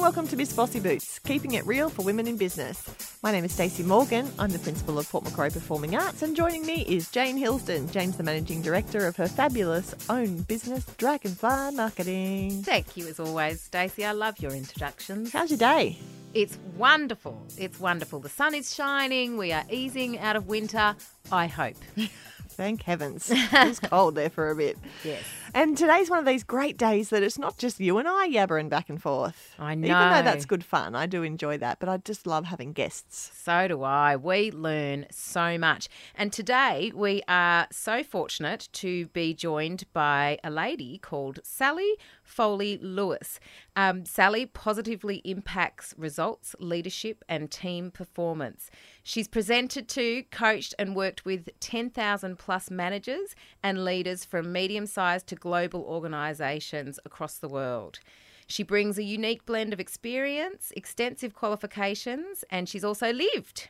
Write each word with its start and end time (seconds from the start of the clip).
and 0.00 0.04
welcome 0.06 0.26
to 0.26 0.36
Miss 0.36 0.50
Bossy 0.54 0.80
Boots, 0.80 1.18
keeping 1.18 1.52
it 1.52 1.66
real 1.66 1.90
for 1.90 2.00
women 2.00 2.26
in 2.26 2.38
business. 2.38 3.18
My 3.22 3.32
name 3.32 3.44
is 3.44 3.52
Stacey 3.52 3.82
Morgan. 3.82 4.30
I'm 4.38 4.48
the 4.48 4.58
principal 4.58 4.98
of 4.98 5.06
Port 5.10 5.24
Macquarie 5.24 5.50
Performing 5.50 5.94
Arts, 5.94 6.22
and 6.22 6.34
joining 6.34 6.64
me 6.64 6.86
is 6.88 7.10
Jane 7.10 7.36
Hilsden. 7.36 7.90
Jane's 7.92 8.16
the 8.16 8.22
managing 8.22 8.62
director 8.62 9.06
of 9.06 9.16
her 9.16 9.28
fabulous 9.28 9.94
own 10.08 10.38
business, 10.42 10.86
Dragonfly 10.96 11.72
Marketing. 11.74 12.62
Thank 12.62 12.96
you 12.96 13.08
as 13.08 13.20
always, 13.20 13.60
Stacey. 13.60 14.06
I 14.06 14.12
love 14.12 14.38
your 14.38 14.52
introductions. 14.52 15.32
How's 15.32 15.50
your 15.50 15.58
day? 15.58 15.98
It's 16.32 16.58
wonderful. 16.78 17.46
It's 17.58 17.78
wonderful. 17.78 18.20
The 18.20 18.30
sun 18.30 18.54
is 18.54 18.74
shining. 18.74 19.36
We 19.36 19.52
are 19.52 19.64
easing 19.70 20.18
out 20.18 20.34
of 20.34 20.46
winter. 20.46 20.96
I 21.30 21.46
hope. 21.46 21.76
Thank 22.48 22.84
heavens. 22.84 23.30
It 23.34 23.52
was 23.52 23.80
cold 23.80 24.14
there 24.14 24.30
for 24.30 24.50
a 24.50 24.56
bit. 24.56 24.78
Yes. 25.04 25.24
And 25.52 25.76
today's 25.76 26.08
one 26.08 26.18
of 26.20 26.26
these 26.26 26.44
great 26.44 26.76
days 26.76 27.08
that 27.10 27.22
it's 27.22 27.38
not 27.38 27.58
just 27.58 27.80
you 27.80 27.98
and 27.98 28.06
I 28.06 28.28
yabbering 28.28 28.68
back 28.68 28.88
and 28.88 29.02
forth. 29.02 29.54
I 29.58 29.74
know. 29.74 29.86
Even 29.86 30.10
though 30.10 30.22
that's 30.22 30.44
good 30.44 30.64
fun, 30.64 30.94
I 30.94 31.06
do 31.06 31.22
enjoy 31.22 31.58
that, 31.58 31.80
but 31.80 31.88
I 31.88 31.96
just 31.96 32.26
love 32.26 32.44
having 32.44 32.72
guests. 32.72 33.32
So 33.34 33.66
do 33.68 33.82
I. 33.82 34.16
We 34.16 34.52
learn 34.52 35.06
so 35.10 35.58
much. 35.58 35.88
And 36.14 36.32
today 36.32 36.92
we 36.94 37.22
are 37.26 37.66
so 37.72 38.04
fortunate 38.04 38.68
to 38.74 39.06
be 39.08 39.34
joined 39.34 39.84
by 39.92 40.38
a 40.44 40.50
lady 40.50 40.98
called 40.98 41.40
Sally 41.42 41.94
Foley 42.22 42.78
Lewis. 42.78 43.40
Um, 43.74 44.04
Sally 44.04 44.46
positively 44.46 45.16
impacts 45.24 45.94
results, 45.96 46.54
leadership, 46.60 47.24
and 47.28 47.50
team 47.50 47.90
performance. 47.90 48.70
She's 49.02 49.26
presented 49.26 49.88
to, 49.88 50.22
coached, 50.30 50.74
and 50.78 50.94
worked 50.94 51.24
with 51.24 51.48
10,000 51.58 52.38
plus 52.38 52.70
managers 52.70 53.34
and 53.62 53.84
leaders 53.84 54.24
from 54.24 54.52
medium 54.52 54.86
sized 54.86 55.26
to 55.28 55.36
global 55.40 55.82
organisations 55.82 56.98
across 57.04 57.38
the 57.38 57.48
world. 57.48 57.98
She 58.46 58.62
brings 58.62 58.98
a 58.98 59.02
unique 59.02 59.46
blend 59.46 59.72
of 59.72 59.80
experience, 59.80 60.72
extensive 60.76 61.34
qualifications, 61.34 62.44
and 62.50 62.68
she's 62.68 62.84
also 62.84 63.12
lived 63.12 63.68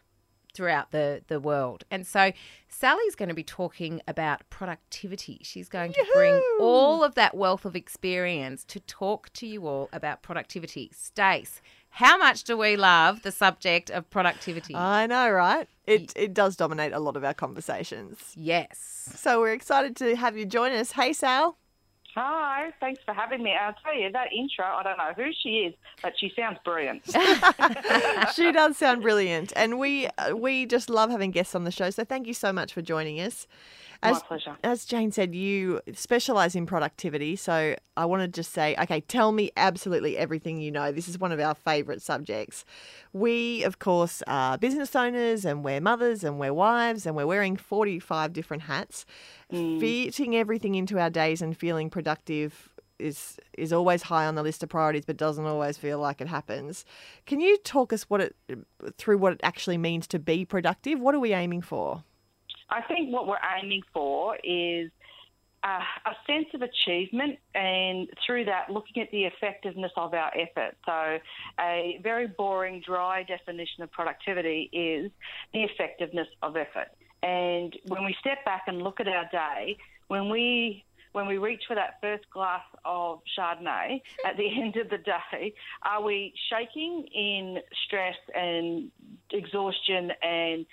throughout 0.52 0.90
the, 0.90 1.22
the 1.28 1.38
world. 1.38 1.84
And 1.90 2.06
so 2.06 2.32
Sally's 2.68 3.14
going 3.14 3.28
to 3.28 3.34
be 3.34 3.44
talking 3.44 4.00
about 4.08 4.48
productivity. 4.50 5.40
She's 5.42 5.68
going 5.68 5.92
to 5.92 6.06
bring 6.14 6.42
all 6.58 7.04
of 7.04 7.14
that 7.14 7.36
wealth 7.36 7.64
of 7.64 7.76
experience 7.76 8.64
to 8.64 8.80
talk 8.80 9.32
to 9.34 9.46
you 9.46 9.66
all 9.66 9.88
about 9.92 10.22
productivity. 10.22 10.90
Stace, 10.92 11.60
how 11.90 12.16
much 12.16 12.44
do 12.44 12.56
we 12.56 12.76
love 12.76 13.22
the 13.22 13.32
subject 13.32 13.90
of 13.90 14.08
productivity? 14.10 14.74
I 14.74 15.06
know, 15.06 15.30
right? 15.30 15.68
It, 15.86 16.12
it 16.16 16.32
does 16.32 16.56
dominate 16.56 16.92
a 16.92 17.00
lot 17.00 17.16
of 17.16 17.24
our 17.24 17.34
conversations. 17.34 18.18
yes. 18.36 18.78
So 19.16 19.40
we're 19.40 19.52
excited 19.52 19.96
to 19.96 20.14
have 20.16 20.36
you 20.36 20.46
join 20.46 20.72
us. 20.72 20.92
Hey, 20.92 21.12
Sal. 21.12 21.56
Hi, 22.14 22.72
thanks 22.80 23.00
for 23.04 23.14
having 23.14 23.42
me. 23.42 23.54
I'll 23.54 23.74
tell 23.84 23.96
you, 23.96 24.10
that 24.12 24.32
intro, 24.32 24.64
I 24.64 24.82
don't 24.82 24.98
know 24.98 25.12
who 25.16 25.30
she 25.42 25.66
is, 25.66 25.74
but 26.02 26.12
she 26.18 26.32
sounds 26.34 26.58
brilliant. 26.64 27.02
she 28.34 28.50
does 28.50 28.76
sound 28.76 29.02
brilliant, 29.02 29.52
and 29.54 29.78
we 29.78 30.08
uh, 30.18 30.34
we 30.34 30.66
just 30.66 30.90
love 30.90 31.10
having 31.10 31.30
guests 31.30 31.54
on 31.54 31.64
the 31.64 31.70
show. 31.70 31.90
So 31.90 32.04
thank 32.04 32.26
you 32.26 32.34
so 32.34 32.52
much 32.52 32.72
for 32.72 32.82
joining 32.82 33.20
us. 33.20 33.46
As, 34.02 34.14
My 34.14 34.20
pleasure. 34.20 34.56
As 34.64 34.84
Jane 34.86 35.12
said, 35.12 35.34
you 35.34 35.80
specialize 35.92 36.54
in 36.54 36.64
productivity. 36.64 37.36
So 37.36 37.76
I 37.96 38.04
want 38.06 38.22
to 38.22 38.28
just 38.28 38.52
say, 38.52 38.74
okay, 38.80 39.02
tell 39.02 39.32
me 39.32 39.50
absolutely 39.56 40.16
everything 40.16 40.58
you 40.58 40.70
know. 40.70 40.90
This 40.90 41.06
is 41.06 41.18
one 41.18 41.32
of 41.32 41.40
our 41.40 41.54
favorite 41.54 42.00
subjects. 42.00 42.64
We, 43.12 43.62
of 43.62 43.78
course, 43.78 44.22
are 44.26 44.56
business 44.56 44.96
owners 44.96 45.44
and 45.44 45.62
we're 45.62 45.82
mothers 45.82 46.24
and 46.24 46.38
we're 46.38 46.54
wives 46.54 47.04
and 47.04 47.14
we're 47.14 47.26
wearing 47.26 47.56
45 47.56 48.32
different 48.32 48.62
hats. 48.62 49.04
Mm. 49.52 49.80
Fitting 49.80 50.34
everything 50.34 50.76
into 50.76 50.98
our 50.98 51.10
days 51.10 51.42
and 51.42 51.56
feeling 51.56 51.90
productive 51.90 52.70
is 52.98 53.38
is 53.56 53.72
always 53.72 54.02
high 54.02 54.26
on 54.26 54.34
the 54.34 54.42
list 54.42 54.62
of 54.62 54.68
priorities 54.68 55.06
but 55.06 55.16
doesn't 55.16 55.46
always 55.46 55.78
feel 55.78 55.98
like 55.98 56.20
it 56.20 56.28
happens. 56.28 56.84
Can 57.26 57.40
you 57.40 57.56
talk 57.58 57.92
us 57.94 58.04
what 58.04 58.20
it 58.20 58.36
through 58.98 59.18
what 59.18 59.32
it 59.32 59.40
actually 59.42 59.78
means 59.78 60.06
to 60.08 60.18
be 60.18 60.44
productive? 60.44 61.00
What 61.00 61.14
are 61.14 61.20
we 61.20 61.32
aiming 61.32 61.62
for? 61.62 62.04
I 62.70 62.82
think 62.82 63.12
what 63.12 63.26
we're 63.26 63.38
aiming 63.58 63.82
for 63.92 64.36
is 64.42 64.90
uh, 65.62 65.80
a 66.06 66.12
sense 66.26 66.46
of 66.54 66.62
achievement, 66.62 67.38
and 67.54 68.08
through 68.24 68.46
that, 68.46 68.70
looking 68.70 69.02
at 69.02 69.10
the 69.10 69.24
effectiveness 69.24 69.92
of 69.96 70.14
our 70.14 70.32
effort. 70.34 70.76
So, 70.86 71.18
a 71.60 72.00
very 72.02 72.28
boring, 72.28 72.82
dry 72.84 73.24
definition 73.24 73.82
of 73.82 73.90
productivity 73.90 74.70
is 74.72 75.10
the 75.52 75.64
effectiveness 75.64 76.28
of 76.42 76.56
effort. 76.56 76.88
And 77.22 77.76
when 77.88 78.04
we 78.04 78.16
step 78.20 78.44
back 78.44 78.62
and 78.68 78.80
look 78.80 79.00
at 79.00 79.08
our 79.08 79.28
day, 79.30 79.76
when 80.08 80.30
we 80.30 80.84
when 81.12 81.26
we 81.26 81.38
reach 81.38 81.64
for 81.66 81.74
that 81.74 81.98
first 82.00 82.24
glass 82.30 82.62
of 82.84 83.20
Chardonnay 83.36 84.00
at 84.26 84.36
the 84.36 84.48
end 84.48 84.76
of 84.76 84.88
the 84.90 84.98
day, 84.98 85.52
are 85.82 86.02
we 86.02 86.32
shaking 86.48 87.06
in 87.14 87.58
stress 87.84 88.16
and 88.34 88.90
exhaustion 89.32 90.12
and 90.22 90.66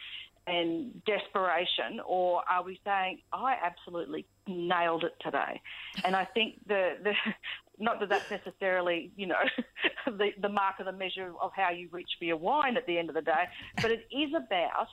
and 0.48 1.04
desperation, 1.06 2.00
or 2.06 2.42
are 2.50 2.64
we 2.64 2.80
saying, 2.86 3.20
I 3.34 3.58
absolutely 3.62 4.26
nailed 4.48 5.04
it 5.04 5.16
today? 5.20 5.62
And 6.06 6.16
I 6.16 6.26
think 6.26 6.56
the, 6.68 6.94
the 7.04 7.14
not 7.80 8.00
that 8.00 8.10
that's 8.10 8.32
necessarily, 8.32 9.12
you 9.16 9.28
know, 9.28 9.36
the, 10.06 10.32
the 10.40 10.50
mark 10.50 10.80
of 10.80 10.86
the 10.86 10.92
measure 10.92 11.34
of 11.42 11.52
how 11.56 11.72
you 11.72 11.90
reach 11.92 12.10
for 12.18 12.26
your 12.26 12.38
wine 12.38 12.78
at 12.78 12.88
the 12.88 12.98
end 12.98 13.10
of 13.10 13.16
the 13.16 13.22
day, 13.22 13.44
but 13.82 13.92
it 13.92 14.08
is 14.12 14.34
about 14.34 14.88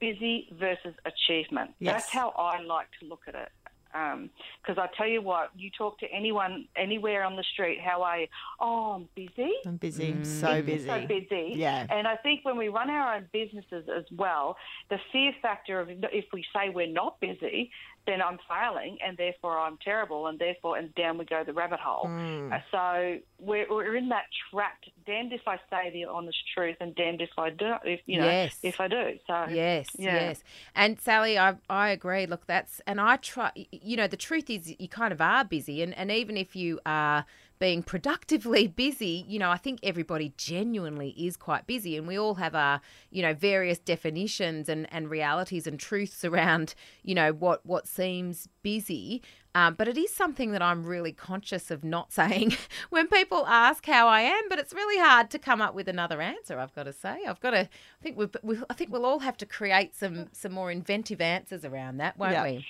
busy 0.00 0.48
versus 0.52 0.94
achievement. 1.04 1.72
Yes. 1.78 1.94
That's 1.94 2.12
how 2.12 2.30
I 2.30 2.62
like 2.62 2.88
to 3.00 3.06
look 3.06 3.22
at 3.26 3.34
it. 3.34 3.48
Um, 3.94 4.30
because 4.60 4.76
I 4.78 4.88
tell 4.96 5.06
you 5.06 5.22
what, 5.22 5.50
you 5.56 5.70
talk 5.70 5.98
to 6.00 6.06
anyone 6.12 6.66
anywhere 6.76 7.22
on 7.22 7.36
the 7.36 7.44
street, 7.52 7.78
how 7.80 8.02
are 8.02 8.20
you? 8.20 8.26
Oh, 8.60 8.92
I'm 8.92 9.08
busy 9.14 9.52
I'm 9.64 9.76
busy, 9.76 10.12
mm. 10.12 10.26
so 10.26 10.62
busy. 10.62 10.86
so 10.86 11.06
busy. 11.06 11.52
Yeah. 11.54 11.86
And 11.90 12.08
I 12.08 12.16
think 12.16 12.44
when 12.44 12.56
we 12.56 12.68
run 12.68 12.90
our 12.90 13.14
own 13.14 13.28
businesses 13.32 13.88
as 13.94 14.04
well, 14.16 14.56
the 14.90 14.98
fear 15.12 15.32
factor 15.40 15.80
of 15.80 15.88
if 15.90 16.24
we 16.32 16.44
say 16.54 16.70
we're 16.70 16.86
not 16.86 17.20
busy, 17.20 17.70
then 18.06 18.20
I'm 18.22 18.38
failing 18.48 18.98
and 19.06 19.16
therefore 19.16 19.58
I'm 19.58 19.78
terrible 19.78 20.26
and 20.26 20.38
therefore 20.38 20.76
and 20.76 20.94
down 20.94 21.18
we 21.18 21.24
go 21.24 21.42
the 21.44 21.52
rabbit 21.52 21.80
hole. 21.80 22.06
Uh, 22.06 22.58
So 22.70 23.18
we're, 23.38 23.66
we're 23.70 23.96
in 23.96 24.08
that 24.10 24.24
trapped. 24.50 24.90
Damned 25.06 25.32
if 25.32 25.42
I 25.46 25.58
say 25.70 25.90
the 25.90 26.04
honest 26.06 26.38
truth 26.54 26.76
and 26.80 26.94
damned 26.94 27.20
if 27.20 27.30
I 27.38 27.50
do. 27.50 27.74
If 27.84 28.00
you 28.06 28.18
know, 28.18 28.24
Yes. 28.26 28.58
if 28.62 28.80
I 28.80 28.88
do. 28.88 29.18
So 29.26 29.46
Yes, 29.50 29.88
Yeah. 29.98 30.14
yes. 30.14 30.44
And 30.74 31.00
Sally, 31.00 31.38
I 31.38 31.56
I 31.68 31.90
agree. 31.90 32.26
Look, 32.26 32.46
that's 32.46 32.80
and 32.86 33.00
I 33.00 33.16
try. 33.16 33.50
You 33.70 33.96
know, 33.96 34.06
the 34.06 34.16
truth 34.16 34.48
is, 34.50 34.74
you 34.78 34.88
kind 34.88 35.12
of 35.12 35.20
are 35.20 35.44
busy, 35.44 35.82
and 35.82 35.94
and 35.96 36.10
even 36.10 36.36
if 36.36 36.54
you 36.56 36.80
are 36.86 37.24
being 37.58 37.82
productively 37.82 38.66
busy, 38.84 39.24
you 39.28 39.38
know, 39.38 39.50
I 39.50 39.56
think 39.56 39.80
everybody 39.82 40.32
genuinely 40.36 41.10
is 41.10 41.36
quite 41.36 41.66
busy, 41.66 41.96
and 41.96 42.06
we 42.06 42.18
all 42.18 42.34
have 42.34 42.54
our 42.54 42.80
you 43.10 43.22
know 43.22 43.34
various 43.34 43.78
definitions 43.78 44.68
and 44.68 44.86
and 44.92 45.10
realities 45.10 45.66
and 45.66 45.78
truths 45.78 46.24
around 46.24 46.74
you 47.02 47.14
know 47.14 47.32
what 47.32 47.64
what 47.66 47.86
seems 47.88 48.48
busy. 48.62 49.22
Um, 49.56 49.74
but 49.74 49.86
it 49.86 49.96
is 49.96 50.12
something 50.12 50.50
that 50.50 50.62
I'm 50.62 50.82
really 50.84 51.12
conscious 51.12 51.70
of 51.70 51.84
not 51.84 52.12
saying 52.20 52.56
when 52.90 53.06
people 53.06 53.46
ask 53.46 53.86
how 53.86 54.08
I 54.08 54.22
am. 54.22 54.48
But 54.48 54.58
it's 54.58 54.72
really 54.74 54.98
hard 55.00 55.30
to 55.30 55.38
come 55.38 55.62
up 55.62 55.74
with 55.74 55.86
another 55.88 56.20
answer. 56.20 56.58
I've 56.58 56.74
got 56.74 56.84
to 56.84 56.92
say, 56.92 57.18
I've 57.28 57.38
got 57.40 57.50
to. 57.50 57.60
I 57.60 57.68
think 58.02 58.16
we've, 58.18 58.34
we, 58.42 58.58
I 58.68 58.74
think 58.74 58.90
we'll 58.90 59.06
all 59.06 59.20
have 59.20 59.36
to 59.38 59.46
create 59.46 59.94
some 59.94 60.26
some 60.32 60.50
more 60.52 60.72
inventive 60.72 61.20
answers 61.20 61.64
around 61.64 61.98
that, 61.98 62.18
won't 62.18 62.32
Yeah. 62.32 62.42
we? 62.42 62.66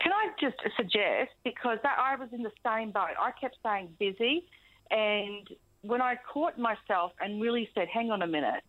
Can 0.00 0.12
I 0.12 0.28
just 0.40 0.56
suggest 0.76 1.30
because 1.44 1.78
that 1.82 1.96
I 1.98 2.16
was 2.16 2.28
in 2.32 2.42
the 2.42 2.52
same 2.64 2.90
boat. 2.90 3.14
I 3.20 3.30
kept 3.40 3.56
saying 3.62 3.94
busy, 3.98 4.46
and 4.90 5.48
when 5.82 6.00
I 6.00 6.16
caught 6.32 6.58
myself 6.58 7.12
and 7.20 7.40
really 7.40 7.68
said, 7.74 7.88
"Hang 7.88 8.10
on 8.10 8.22
a 8.22 8.26
minute, 8.26 8.62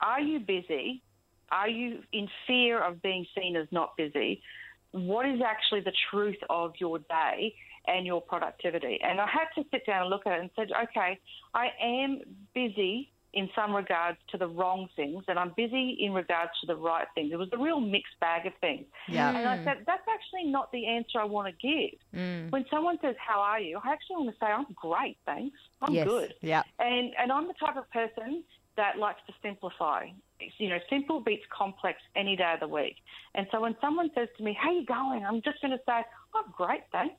are 0.00 0.20
you 0.20 0.40
busy? 0.40 1.02
Are 1.50 1.68
you 1.68 2.02
in 2.12 2.28
fear 2.46 2.80
of 2.82 3.00
being 3.02 3.26
seen 3.34 3.56
as 3.56 3.66
not 3.70 3.96
busy? 3.96 4.42
What 4.92 5.26
is 5.26 5.40
actually 5.40 5.80
the 5.80 5.92
truth 6.10 6.38
of 6.50 6.74
your 6.78 6.98
day 6.98 7.54
and 7.86 8.06
your 8.06 8.20
productivity?" 8.20 9.00
And 9.02 9.20
I 9.20 9.26
had 9.26 9.48
to 9.56 9.68
sit 9.70 9.86
down 9.86 10.02
and 10.02 10.10
look 10.10 10.26
at 10.26 10.32
it 10.32 10.40
and 10.40 10.50
said, 10.56 10.72
"Okay, 10.72 11.18
I 11.54 11.72
am 11.80 12.20
busy." 12.54 13.12
In 13.34 13.50
some 13.54 13.74
regards 13.74 14.16
to 14.30 14.38
the 14.38 14.48
wrong 14.48 14.88
things, 14.96 15.22
and 15.28 15.38
I'm 15.38 15.52
busy 15.54 15.98
in 16.00 16.14
regards 16.14 16.50
to 16.62 16.66
the 16.66 16.74
right 16.76 17.06
things. 17.14 17.30
It 17.30 17.36
was 17.36 17.50
a 17.52 17.58
real 17.58 17.78
mixed 17.78 18.18
bag 18.20 18.46
of 18.46 18.54
things. 18.60 18.86
Yeah. 19.06 19.28
And 19.36 19.46
I 19.46 19.62
said, 19.64 19.84
that's 19.86 20.06
actually 20.12 20.50
not 20.50 20.72
the 20.72 20.86
answer 20.86 21.20
I 21.20 21.24
want 21.24 21.46
to 21.46 21.52
give. 21.60 21.98
Mm. 22.18 22.50
When 22.50 22.64
someone 22.70 22.98
says, 23.02 23.16
How 23.18 23.40
are 23.40 23.60
you? 23.60 23.78
I 23.84 23.92
actually 23.92 24.16
want 24.16 24.30
to 24.30 24.36
say, 24.40 24.46
I'm 24.46 24.66
great, 24.74 25.18
thanks. 25.26 25.58
I'm 25.82 25.92
Yes. 25.92 26.06
good. 26.06 26.34
Yeah. 26.40 26.62
And, 26.78 27.12
and 27.18 27.30
I'm 27.30 27.46
the 27.46 27.54
type 27.54 27.76
of 27.76 27.90
person 27.90 28.44
that 28.76 28.96
likes 28.98 29.20
to 29.26 29.34
simplify. 29.42 30.06
You 30.56 30.70
know, 30.70 30.78
simple 30.88 31.20
beats 31.20 31.44
complex 31.50 31.98
any 32.16 32.34
day 32.34 32.52
of 32.54 32.60
the 32.60 32.68
week. 32.68 32.96
And 33.34 33.46
so 33.52 33.60
when 33.60 33.76
someone 33.80 34.10
says 34.14 34.28
to 34.38 34.42
me, 34.42 34.56
How 34.58 34.70
you 34.72 34.86
going? 34.86 35.24
I'm 35.26 35.42
just 35.42 35.60
going 35.60 35.72
to 35.72 35.80
say, 35.86 36.02
I'm 36.34 36.50
great, 36.56 36.82
thanks. 36.92 37.14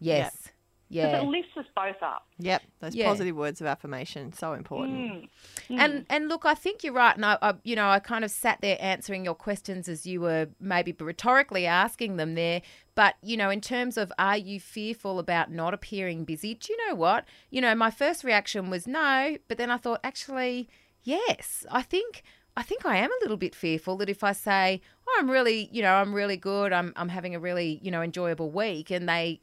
Yes. 0.00 0.32
Because 0.34 0.53
Yeah. 0.94 1.20
it 1.22 1.24
lifts 1.24 1.56
us 1.56 1.66
both 1.74 2.02
up. 2.02 2.26
Yep. 2.38 2.62
Those 2.80 2.94
Yeah. 2.94 3.08
positive 3.08 3.36
words 3.36 3.60
of 3.60 3.66
affirmation 3.66 4.32
so 4.32 4.52
important. 4.52 4.94
Mm. 4.96 5.28
Mm. 5.70 5.78
And 5.78 6.06
and 6.08 6.28
look, 6.28 6.44
I 6.44 6.54
think 6.54 6.84
you're 6.84 6.92
right, 6.92 7.14
and 7.16 7.24
I, 7.24 7.38
I, 7.42 7.54
you 7.64 7.76
know, 7.76 7.88
I 7.88 7.98
kind 7.98 8.24
of 8.24 8.30
sat 8.30 8.60
there 8.60 8.76
answering 8.80 9.24
your 9.24 9.34
questions 9.34 9.88
as 9.88 10.06
you 10.06 10.20
were 10.20 10.48
maybe 10.60 10.92
rhetorically 10.98 11.66
asking 11.66 12.16
them 12.16 12.34
there. 12.34 12.62
But, 12.94 13.16
you 13.22 13.36
know, 13.36 13.50
in 13.50 13.60
terms 13.60 13.96
of 13.96 14.12
are 14.18 14.36
you 14.36 14.60
fearful 14.60 15.18
about 15.18 15.50
not 15.50 15.74
appearing 15.74 16.24
busy? 16.24 16.54
Do 16.54 16.72
you 16.72 16.88
know 16.88 16.94
what? 16.94 17.24
You 17.50 17.60
know, 17.60 17.74
my 17.74 17.90
first 17.90 18.22
reaction 18.22 18.70
was 18.70 18.86
no, 18.86 19.36
but 19.48 19.58
then 19.58 19.70
I 19.70 19.78
thought, 19.78 20.00
actually, 20.04 20.68
yes. 21.02 21.66
I 21.72 21.82
think 21.82 22.22
I 22.56 22.62
think 22.62 22.86
I 22.86 22.98
am 22.98 23.10
a 23.10 23.18
little 23.22 23.36
bit 23.36 23.52
fearful 23.54 23.96
that 23.96 24.08
if 24.08 24.22
I 24.22 24.30
say, 24.32 24.80
oh, 25.08 25.16
I'm 25.18 25.28
really, 25.28 25.68
you 25.72 25.82
know, 25.82 25.94
I'm 25.94 26.14
really 26.14 26.36
good, 26.36 26.72
I'm, 26.72 26.92
I'm 26.94 27.08
having 27.08 27.34
a 27.34 27.40
really, 27.40 27.80
you 27.82 27.90
know, 27.90 28.00
enjoyable 28.00 28.48
week, 28.50 28.90
and 28.92 29.08
they, 29.08 29.40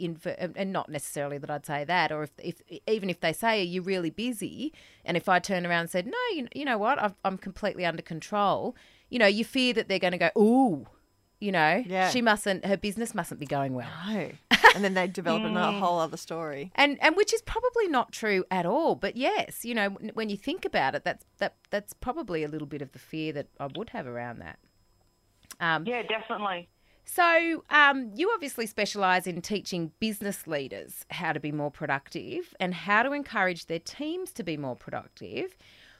and 0.56 0.72
not 0.72 0.88
necessarily 0.88 1.38
that 1.38 1.50
I'd 1.50 1.66
say 1.66 1.84
that, 1.84 2.12
or 2.14 2.24
if, 2.24 2.32
if 2.38 2.62
even 2.88 3.10
if 3.10 3.20
they 3.20 3.34
say, 3.34 3.60
are 3.60 3.66
you 3.66 3.82
really 3.82 4.12
busy? 4.12 4.72
And 5.04 5.18
if 5.18 5.28
I 5.28 5.40
turn 5.40 5.66
around 5.66 5.82
and 5.82 5.90
said, 5.90 6.08
no, 6.08 6.18
you, 6.34 6.48
you 6.56 6.64
know 6.64 6.78
what, 6.78 7.02
I've, 7.02 7.16
I'm 7.26 7.38
completely 7.38 7.86
under 7.86 8.02
control, 8.02 8.78
you 9.10 9.20
know, 9.20 9.28
you 9.28 9.44
fear 9.44 9.74
that 9.74 9.90
they're 9.90 10.00
going 10.00 10.14
to 10.14 10.18
go, 10.18 10.30
ooh, 10.38 10.88
you 11.42 11.52
know, 11.52 11.84
Yeah. 11.86 12.10
she 12.12 12.22
mustn't, 12.22 12.66
her 12.66 12.78
business 12.78 13.14
mustn't 13.14 13.42
be 13.42 13.46
going 13.46 13.74
well. 13.74 13.90
No. 14.08 14.32
And 14.74 14.84
then 14.84 14.94
they 14.94 15.08
develop 15.08 15.44
a 15.44 15.72
whole 15.80 16.00
other 16.00 16.18
story. 16.18 16.72
And 16.76 16.98
and 17.02 17.16
which 17.16 17.34
is 17.34 17.42
probably 17.42 17.88
not 17.88 18.12
true 18.12 18.46
at 18.50 18.66
all. 18.66 18.96
But 18.96 19.18
yes, 19.18 19.66
you 19.66 19.76
know, 19.76 19.90
when- 19.90 20.10
when 20.14 20.30
you 20.30 20.38
think 20.38 20.66
about 20.66 20.96
it, 20.96 21.04
that's 21.04 21.26
that 21.40 21.56
that's 21.70 21.94
probably 21.94 22.44
a 22.44 22.48
little 22.48 22.68
bit 22.68 22.82
of 22.82 22.92
the 22.92 23.00
fear 23.00 23.34
that 23.34 23.48
I 23.60 23.68
would 23.76 23.90
have 23.90 24.08
around 24.08 24.40
that. 24.40 24.60
Um, 25.60 25.86
Yeah, 25.86 26.04
definitely. 26.04 26.70
So 27.04 27.64
um, 27.70 28.12
you 28.16 28.32
obviously 28.34 28.66
specialise 28.68 29.28
in 29.28 29.42
teaching 29.42 29.92
business 30.00 30.48
leaders 30.48 31.06
how 31.10 31.34
to 31.34 31.40
be 31.40 31.52
more 31.52 31.72
productive 31.72 32.54
and 32.60 32.74
how 32.74 33.04
to 33.04 33.12
encourage 33.12 33.66
their 33.66 33.80
teams 33.80 34.32
to 34.34 34.44
be 34.44 34.56
more 34.56 34.76
productive. 34.76 35.58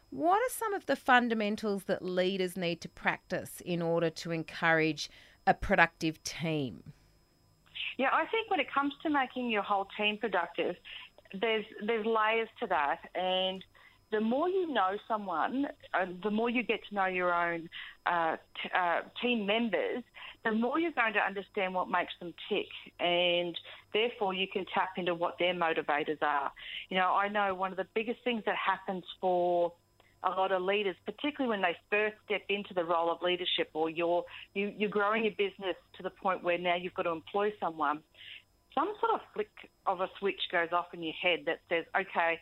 What 0.10 0.38
are 0.38 0.50
some 0.50 0.74
of 0.74 0.86
the 0.86 0.96
fundamentals 0.96 1.86
that 1.86 2.04
leaders 2.04 2.56
need 2.56 2.82
to 2.82 2.90
practice 2.90 3.62
in 3.66 3.82
order 3.82 4.10
to 4.12 4.32
encourage 4.32 5.10
a 5.48 5.54
productive 5.54 6.22
team? 6.24 6.94
Yeah, 8.02 8.10
I 8.12 8.26
think 8.32 8.50
when 8.50 8.60
it 8.60 8.66
comes 8.74 8.94
to 9.04 9.12
making 9.12 9.52
your 9.52 9.62
whole 9.62 9.88
team 9.96 10.18
productive, 10.18 10.76
there's 11.40 11.66
there's 11.86 12.04
layers 12.04 12.50
to 12.60 12.66
that, 12.66 12.98
and 13.14 13.64
the 14.12 14.20
more 14.20 14.50
you 14.50 14.74
know 14.74 14.98
someone, 15.08 15.68
uh, 15.94 16.08
the 16.24 16.32
more 16.32 16.50
you 16.50 16.64
get 16.64 16.80
to 16.90 16.96
know 16.96 17.06
your 17.06 17.32
own 17.32 17.70
uh, 18.08 18.38
t- 18.60 18.70
uh, 18.76 19.02
team 19.22 19.46
members, 19.46 20.04
the 20.44 20.52
more 20.52 20.80
you're 20.80 20.94
going 20.94 21.14
to 21.14 21.20
understand 21.20 21.76
what 21.76 21.92
makes 21.92 22.12
them 22.20 22.34
tick, 22.50 22.66
and 23.00 23.56
therefore 23.94 24.34
you 24.34 24.48
can 24.52 24.66
tap 24.74 24.94
into 24.98 25.14
what 25.14 25.38
their 25.38 25.54
motivators 25.54 26.24
are. 26.24 26.52
You 26.90 26.98
know, 26.98 27.14
I 27.14 27.28
know 27.28 27.54
one 27.54 27.70
of 27.70 27.78
the 27.78 27.88
biggest 27.94 28.24
things 28.24 28.42
that 28.48 28.56
happens 28.56 29.04
for 29.22 29.74
a 30.24 30.30
lot 30.30 30.52
of 30.52 30.62
leaders, 30.62 30.96
particularly 31.06 31.50
when 31.50 31.62
they 31.62 31.76
first 31.90 32.16
step 32.26 32.42
into 32.50 32.74
the 32.74 32.84
role 32.84 33.12
of 33.12 33.22
leadership 33.22 33.70
or 33.74 33.90
you're, 33.90 34.24
you, 34.54 34.72
you're 34.78 34.90
growing 34.90 35.24
your 35.24 35.34
business 35.38 35.76
to 35.98 36.04
the 36.04 36.10
point 36.10 36.44
where 36.44 36.58
now 36.58 36.76
you've 36.76 36.94
got 36.94 37.04
to 37.04 37.10
employ 37.10 37.52
someone, 37.60 38.00
some 38.76 38.94
sort 39.00 39.14
of 39.16 39.22
flick 39.34 39.50
of 39.86 40.02
a 40.02 40.08
switch 40.20 40.42
goes 40.52 40.70
off 40.72 40.94
in 40.94 41.04
your 41.04 41.14
head 41.14 41.40
that 41.46 41.60
says, 41.70 41.86
okay, 42.00 42.40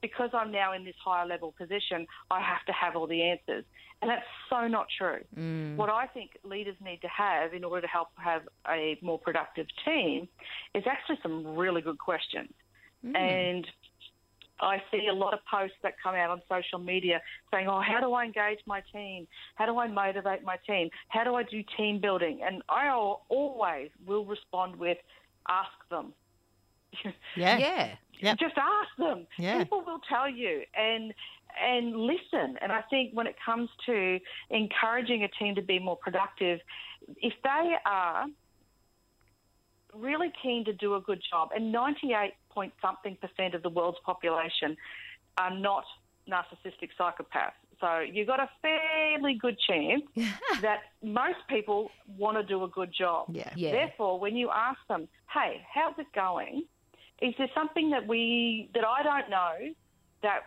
because 0.00 0.30
I'm 0.32 0.52
now 0.52 0.72
in 0.72 0.84
this 0.84 0.94
higher 1.04 1.26
level 1.26 1.54
position, 1.58 2.06
I 2.30 2.40
have 2.40 2.64
to 2.66 2.72
have 2.72 2.96
all 2.96 3.06
the 3.06 3.22
answers. 3.22 3.64
And 4.00 4.08
that's 4.08 4.24
so 4.48 4.68
not 4.68 4.86
true. 4.96 5.18
Mm. 5.36 5.76
What 5.76 5.90
I 5.90 6.06
think 6.06 6.30
leaders 6.44 6.76
need 6.82 7.00
to 7.02 7.08
have 7.08 7.52
in 7.52 7.64
order 7.64 7.80
to 7.82 7.88
help 7.88 8.08
have 8.16 8.42
a 8.68 8.96
more 9.02 9.18
productive 9.18 9.66
team 9.84 10.28
is 10.74 10.84
actually 10.86 11.18
some 11.22 11.56
really 11.56 11.82
good 11.82 11.98
questions. 11.98 12.52
Mm. 13.04 13.16
And 13.16 13.66
I 14.60 14.82
see 14.90 15.06
a 15.08 15.14
lot 15.14 15.34
of 15.34 15.40
posts 15.50 15.76
that 15.82 15.94
come 16.02 16.14
out 16.14 16.30
on 16.30 16.42
social 16.48 16.78
media 16.78 17.20
saying, 17.50 17.68
"Oh, 17.68 17.80
how 17.80 18.00
do 18.00 18.12
I 18.12 18.24
engage 18.24 18.60
my 18.66 18.82
team? 18.92 19.26
How 19.56 19.66
do 19.66 19.78
I 19.78 19.88
motivate 19.88 20.42
my 20.42 20.56
team? 20.66 20.90
How 21.08 21.24
do 21.24 21.34
I 21.34 21.42
do 21.42 21.62
team 21.76 22.00
building?" 22.00 22.40
And 22.42 22.62
I 22.68 22.88
always 22.90 23.90
will 24.06 24.24
respond 24.24 24.76
with, 24.76 24.98
"Ask 25.48 25.88
them." 25.90 26.12
Yeah. 27.36 27.58
Yeah. 27.58 27.96
Yep. 28.20 28.38
Just 28.38 28.58
ask 28.58 28.96
them. 28.98 29.26
Yeah. 29.38 29.58
People 29.58 29.82
will 29.86 30.00
tell 30.08 30.28
you, 30.28 30.64
and 30.74 31.14
and 31.60 31.96
listen. 31.96 32.56
And 32.60 32.72
I 32.72 32.82
think 32.82 33.12
when 33.12 33.26
it 33.26 33.36
comes 33.44 33.68
to 33.86 34.18
encouraging 34.50 35.22
a 35.24 35.28
team 35.28 35.54
to 35.54 35.62
be 35.62 35.78
more 35.78 35.96
productive, 35.96 36.60
if 37.16 37.34
they 37.42 37.76
are 37.86 38.26
really 39.94 40.32
keen 40.42 40.64
to 40.64 40.72
do 40.72 40.94
a 40.94 41.00
good 41.00 41.22
job, 41.30 41.50
and 41.54 41.72
98 41.72 42.34
point 42.58 42.72
something 42.82 43.16
percent 43.24 43.54
of 43.54 43.62
the 43.62 43.68
world's 43.68 43.98
population 44.04 44.76
are 45.42 45.56
not 45.56 45.84
narcissistic 46.28 46.90
psychopaths. 46.98 47.52
So 47.80 48.00
you've 48.00 48.26
got 48.26 48.40
a 48.40 48.50
fairly 48.60 49.34
good 49.34 49.56
chance 49.68 50.02
that 50.62 50.80
most 51.02 51.38
people 51.48 51.90
want 52.16 52.36
to 52.36 52.42
do 52.42 52.64
a 52.64 52.68
good 52.68 52.92
job. 52.92 53.26
Yeah. 53.30 53.52
Yeah. 53.54 53.70
Therefore, 53.70 54.18
when 54.18 54.34
you 54.36 54.50
ask 54.50 54.80
them, 54.88 55.06
"Hey, 55.32 55.62
how's 55.72 55.96
it 55.98 56.10
going? 56.12 56.64
Is 57.22 57.34
there 57.38 57.50
something 57.54 57.90
that 57.90 58.04
we 58.12 58.68
that 58.74 58.84
I 58.84 59.02
don't 59.10 59.30
know 59.30 59.54
that 60.22 60.40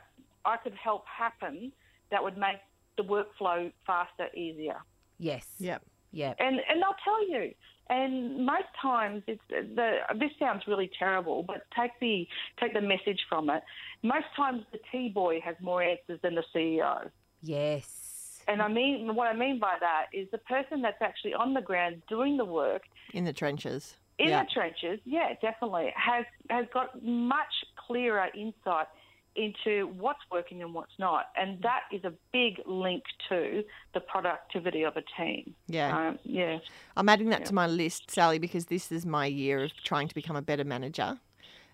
I 0.44 0.58
could 0.58 0.74
help 0.74 1.04
happen 1.08 1.72
that 2.12 2.22
would 2.22 2.38
make 2.38 2.60
the 2.98 3.04
workflow 3.04 3.72
faster, 3.88 4.28
easier?" 4.36 4.80
Yes. 5.18 5.46
Yep. 5.60 5.82
Yeah. 6.12 6.34
and 6.40 6.56
and 6.70 6.82
they'll 6.82 7.02
tell 7.10 7.24
you. 7.30 7.54
And 7.92 8.46
most 8.46 8.72
times, 8.82 9.22
it's 9.28 9.42
the. 9.50 9.98
This 10.18 10.32
sounds 10.40 10.64
really 10.66 10.90
terrible, 10.98 11.44
but 11.44 11.66
take 11.78 11.92
the 12.00 12.26
take 12.58 12.74
the 12.74 12.80
message 12.82 13.20
from 13.28 13.50
it. 13.50 13.62
Most 14.02 14.28
times, 14.36 14.64
the 14.72 14.80
T 14.92 15.10
boy 15.10 15.42
has 15.42 15.56
more 15.62 15.84
answers 15.84 16.18
than 16.24 16.36
the 16.36 16.44
CEO. 16.56 17.10
Yes. 17.42 18.44
And 18.48 18.62
I 18.62 18.70
mean, 18.70 19.14
what 19.14 19.28
I 19.28 19.36
mean 19.36 19.60
by 19.60 19.76
that 19.82 20.06
is 20.14 20.28
the 20.32 20.38
person 20.40 20.82
that's 20.82 21.02
actually 21.02 21.34
on 21.34 21.54
the 21.54 21.62
ground 21.62 22.02
doing 22.10 22.38
the 22.38 22.46
work 22.46 22.84
In 23.14 23.26
the 23.26 23.34
trenches. 23.34 23.98
in 24.20 24.30
yeah. 24.30 24.44
the 24.44 24.50
trenches, 24.54 25.00
yeah, 25.06 25.34
definitely 25.42 25.94
has 25.96 26.26
has 26.50 26.66
got 26.74 27.04
much 27.04 27.54
clearer 27.76 28.28
insight 28.34 28.88
into 29.36 29.88
what's 29.98 30.20
working 30.32 30.62
and 30.62 30.74
what's 30.74 30.92
not, 31.00 31.28
and 31.36 31.62
that 31.62 31.82
is 31.92 32.04
a 32.04 32.14
big 32.32 32.62
link 32.66 33.04
to 33.30 33.64
the 33.94 34.00
productivity 34.00 34.84
of 34.84 34.98
a 34.98 35.04
team. 35.18 35.56
Yeah. 35.68 36.10
um, 36.10 36.20
yeah. 36.24 36.60
I'm 36.98 37.10
adding 37.10 37.30
that 37.30 37.46
to 37.46 37.54
my 37.54 37.68
list, 37.68 38.12
Sally, 38.12 38.40
because 38.40 38.66
this 38.66 38.92
is 38.92 39.06
my 39.06 39.26
year 39.26 39.64
of 39.64 39.72
trying 39.84 40.08
to 40.08 40.16
become 40.16 40.36
a 40.36 40.42
better 40.42 40.64
manager. 40.64 41.20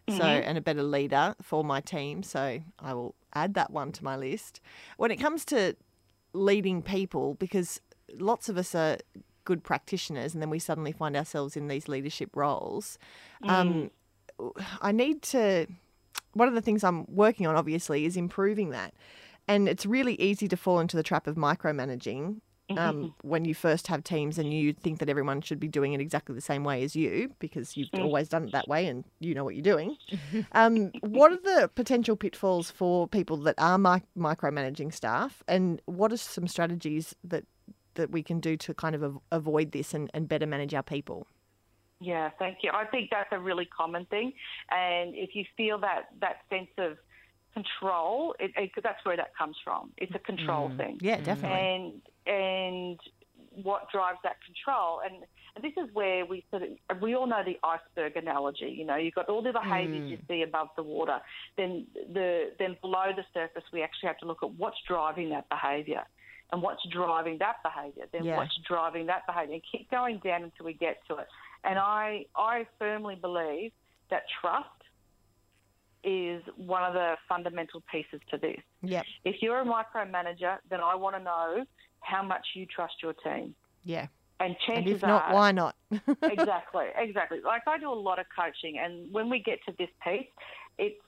So, 0.09 0.23
and 0.23 0.57
a 0.57 0.61
better 0.61 0.83
leader 0.83 1.35
for 1.41 1.65
my 1.65 1.81
team. 1.81 2.23
So, 2.23 2.61
I 2.79 2.93
will 2.93 3.13
add 3.33 3.55
that 3.55 3.71
one 3.71 3.91
to 3.91 4.05
my 4.05 4.15
list. 4.15 4.61
When 4.95 5.11
it 5.11 5.17
comes 5.17 5.43
to 5.45 5.75
leading 6.31 6.81
people, 6.81 7.33
because 7.33 7.81
lots 8.17 8.47
of 8.47 8.57
us 8.57 8.73
are 8.73 8.99
good 9.43 9.63
practitioners 9.63 10.33
and 10.33 10.41
then 10.41 10.49
we 10.49 10.59
suddenly 10.59 10.91
find 10.91 11.15
ourselves 11.15 11.55
in 11.55 11.67
these 11.67 11.87
leadership 11.87 12.35
roles, 12.35 12.97
um, 13.43 13.89
I 14.81 14.91
need 14.91 15.21
to. 15.23 15.67
One 16.37 16.47
of 16.47 16.53
the 16.53 16.61
things 16.61 16.83
I'm 16.83 17.05
working 17.07 17.47
on, 17.47 17.55
obviously, 17.55 18.05
is 18.05 18.15
improving 18.17 18.69
that. 18.71 18.93
And 19.47 19.69
it's 19.69 19.85
really 19.85 20.19
easy 20.21 20.47
to 20.49 20.57
fall 20.57 20.79
into 20.79 20.97
the 20.97 21.03
trap 21.03 21.25
of 21.25 21.35
micromanaging 21.35 22.41
um, 22.75 23.13
when 23.21 23.45
you 23.45 23.55
first 23.55 23.87
have 23.87 24.03
teams 24.03 24.37
and 24.37 24.53
you 24.53 24.73
think 24.73 24.99
that 24.99 25.09
everyone 25.09 25.41
should 25.41 25.59
be 25.59 25.67
doing 25.67 25.93
it 25.93 26.01
exactly 26.01 26.35
the 26.35 26.41
same 26.41 26.63
way 26.63 26.83
as 26.83 26.95
you 26.95 27.33
because 27.39 27.77
you've 27.77 27.89
always 27.93 28.27
done 28.27 28.43
it 28.43 28.51
that 28.51 28.67
way 28.67 28.87
and 28.87 29.05
you 29.19 29.33
know 29.33 29.43
what 29.43 29.55
you're 29.55 29.63
doing. 29.63 29.95
um, 30.51 30.91
what 30.99 31.31
are 31.31 31.37
the 31.37 31.69
potential 31.75 32.15
pitfalls 32.15 32.69
for 32.69 33.07
people 33.07 33.37
that 33.37 33.55
are 33.57 33.77
mi- 33.77 34.03
micromanaging 34.17 34.93
staff, 34.93 35.43
and 35.47 35.81
what 35.85 36.11
are 36.11 36.17
some 36.17 36.47
strategies 36.47 37.15
that 37.23 37.45
that 37.93 38.11
we 38.11 38.21
can 38.21 38.39
do 38.39 38.55
to 38.57 38.73
kind 38.73 38.95
of 38.95 39.03
av- 39.03 39.19
avoid 39.31 39.71
this 39.71 39.93
and, 39.93 40.11
and 40.13 40.27
better 40.27 40.45
manage 40.45 40.73
our 40.73 40.83
people? 40.83 41.25
Yeah, 41.99 42.29
thank 42.37 42.59
you. 42.61 42.71
I 42.73 42.85
think 42.85 43.09
that's 43.11 43.29
a 43.31 43.39
really 43.39 43.65
common 43.65 44.05
thing, 44.05 44.33
and 44.69 45.15
if 45.15 45.35
you 45.35 45.45
feel 45.55 45.79
that 45.79 46.09
that 46.21 46.37
sense 46.49 46.69
of 46.77 46.97
control, 47.53 48.35
it, 48.39 48.51
it, 48.55 48.71
that's 48.83 49.03
where 49.03 49.17
that 49.17 49.35
comes 49.35 49.55
from. 49.63 49.91
It's 49.97 50.13
a 50.13 50.19
control 50.19 50.69
mm. 50.69 50.77
thing. 50.77 50.99
Yeah, 51.01 51.19
definitely. 51.21 51.57
and 51.57 52.01
and 52.27 52.99
what 53.63 53.89
drives 53.91 54.19
that 54.23 54.35
control 54.45 55.01
and, 55.03 55.23
and 55.55 55.63
this 55.63 55.73
is 55.83 55.89
where 55.93 56.25
we 56.25 56.45
sort 56.51 56.61
of 56.63 57.01
we 57.01 57.15
all 57.15 57.25
know 57.25 57.41
the 57.43 57.57
iceberg 57.63 58.15
analogy 58.15 58.75
you 58.77 58.85
know 58.85 58.95
you've 58.95 59.15
got 59.15 59.27
all 59.29 59.41
the 59.41 59.51
behaviors 59.51 60.09
you 60.09 60.17
mm. 60.17 60.27
see 60.27 60.43
above 60.43 60.67
the 60.75 60.83
water 60.83 61.19
then 61.57 61.85
the 62.13 62.51
then 62.59 62.77
below 62.81 63.05
the 63.15 63.23
surface 63.33 63.63
we 63.73 63.81
actually 63.81 64.07
have 64.07 64.17
to 64.17 64.25
look 64.25 64.43
at 64.43 64.51
what's 64.51 64.77
driving 64.87 65.29
that 65.29 65.49
behavior 65.49 66.03
and 66.51 66.61
what's 66.61 66.81
driving 66.91 67.37
that 67.39 67.55
behavior 67.63 68.05
then 68.11 68.25
Yeah. 68.25 68.37
what's 68.37 68.57
driving 68.67 69.07
that 69.07 69.25
behavior 69.25 69.55
and 69.55 69.63
keep 69.71 69.89
going 69.89 70.19
down 70.23 70.43
until 70.43 70.65
we 70.65 70.73
get 70.73 70.97
to 71.07 71.15
it 71.15 71.27
and 71.63 71.77
i 71.79 72.25
i 72.35 72.65
firmly 72.79 73.15
believe 73.15 73.71
that 74.09 74.23
trust 74.41 74.69
is 76.03 76.41
one 76.55 76.83
of 76.83 76.93
the 76.93 77.15
fundamental 77.27 77.83
pieces 77.91 78.21
to 78.31 78.37
this 78.37 78.59
Yep. 78.83 79.05
if 79.25 79.41
you're 79.41 79.59
a 79.59 79.65
micromanager, 79.65 80.57
then 80.69 80.79
I 80.79 80.95
want 80.95 81.15
to 81.17 81.23
know 81.23 81.65
how 82.01 82.21
much 82.23 82.45
you 82.53 82.65
trust 82.67 82.93
your 83.01 83.13
team. 83.13 83.55
Yeah. 83.83 84.07
And 84.39 84.49
And 84.51 84.55
chances 84.65 84.95
if 84.97 85.01
not, 85.01 85.23
are, 85.23 85.33
why 85.33 85.51
not? 85.51 85.75
exactly, 86.21 86.85
exactly. 86.95 87.39
Like 87.43 87.63
I 87.67 87.79
do 87.79 87.89
a 87.91 87.93
lot 87.93 88.19
of 88.19 88.27
coaching, 88.39 88.77
and 88.77 89.11
when 89.11 89.29
we 89.29 89.39
get 89.39 89.59
to 89.65 89.73
this 89.79 89.89
piece, 90.03 90.27
it's 90.77 91.01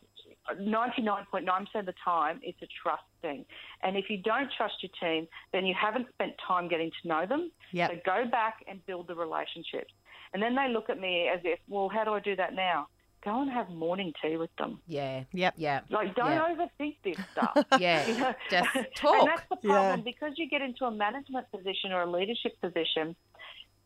99.9% 0.60 1.75
of 1.75 1.86
the 1.86 1.94
time 2.03 2.39
it's 2.41 2.62
a 2.63 2.68
trust 2.82 3.03
thing. 3.22 3.46
And 3.84 3.96
if 3.96 4.10
you 4.10 4.18
don't 4.18 4.51
trust 4.58 4.75
your 4.82 4.91
team, 5.00 5.27
then 5.53 5.65
you 5.65 5.75
haven't 5.79 6.08
spent 6.13 6.34
time 6.46 6.68
getting 6.68 6.91
to 7.01 7.08
know 7.08 7.25
them. 7.27 7.51
Yep. 7.72 7.91
So 7.91 7.98
go 8.06 8.25
back 8.29 8.65
and 8.68 8.84
build 8.88 9.08
the 9.08 9.15
relationships. 9.15 9.94
And 10.33 10.41
then 10.43 10.55
they 10.55 10.67
look 10.71 10.89
at 10.89 11.00
me 11.00 11.27
as 11.33 11.39
if, 11.43 11.59
well, 11.67 11.89
how 11.89 12.03
do 12.03 12.12
I 12.12 12.19
do 12.19 12.36
that 12.36 12.53
now? 12.53 12.88
Go 13.25 13.41
and 13.41 13.51
have 13.51 13.69
morning 13.69 14.13
tea 14.21 14.38
with 14.38 14.55
them. 14.57 14.79
Yeah. 14.88 15.24
Yep. 15.33 15.55
Yeah. 15.57 15.81
Like, 15.89 16.15
don't 16.15 16.31
Yeah. 16.31 16.55
overthink 16.55 16.95
this 17.03 17.17
stuff. 17.33 17.65
Yeah. 17.79 18.07
You 18.07 18.17
know? 18.17 18.33
Just 18.50 18.69
and 18.75 18.88
talk. 18.95 19.25
that's 19.25 19.50
the 19.50 19.57
Yeah. 19.67 19.74
problem 19.74 20.01
because 20.03 20.33
you 20.38 20.48
get 20.48 20.62
into 20.62 20.86
a 20.86 20.91
management 20.91 21.51
position 21.51 21.91
or 21.91 22.03
a 22.03 22.09
leadership 22.09 22.59
position. 22.62 23.15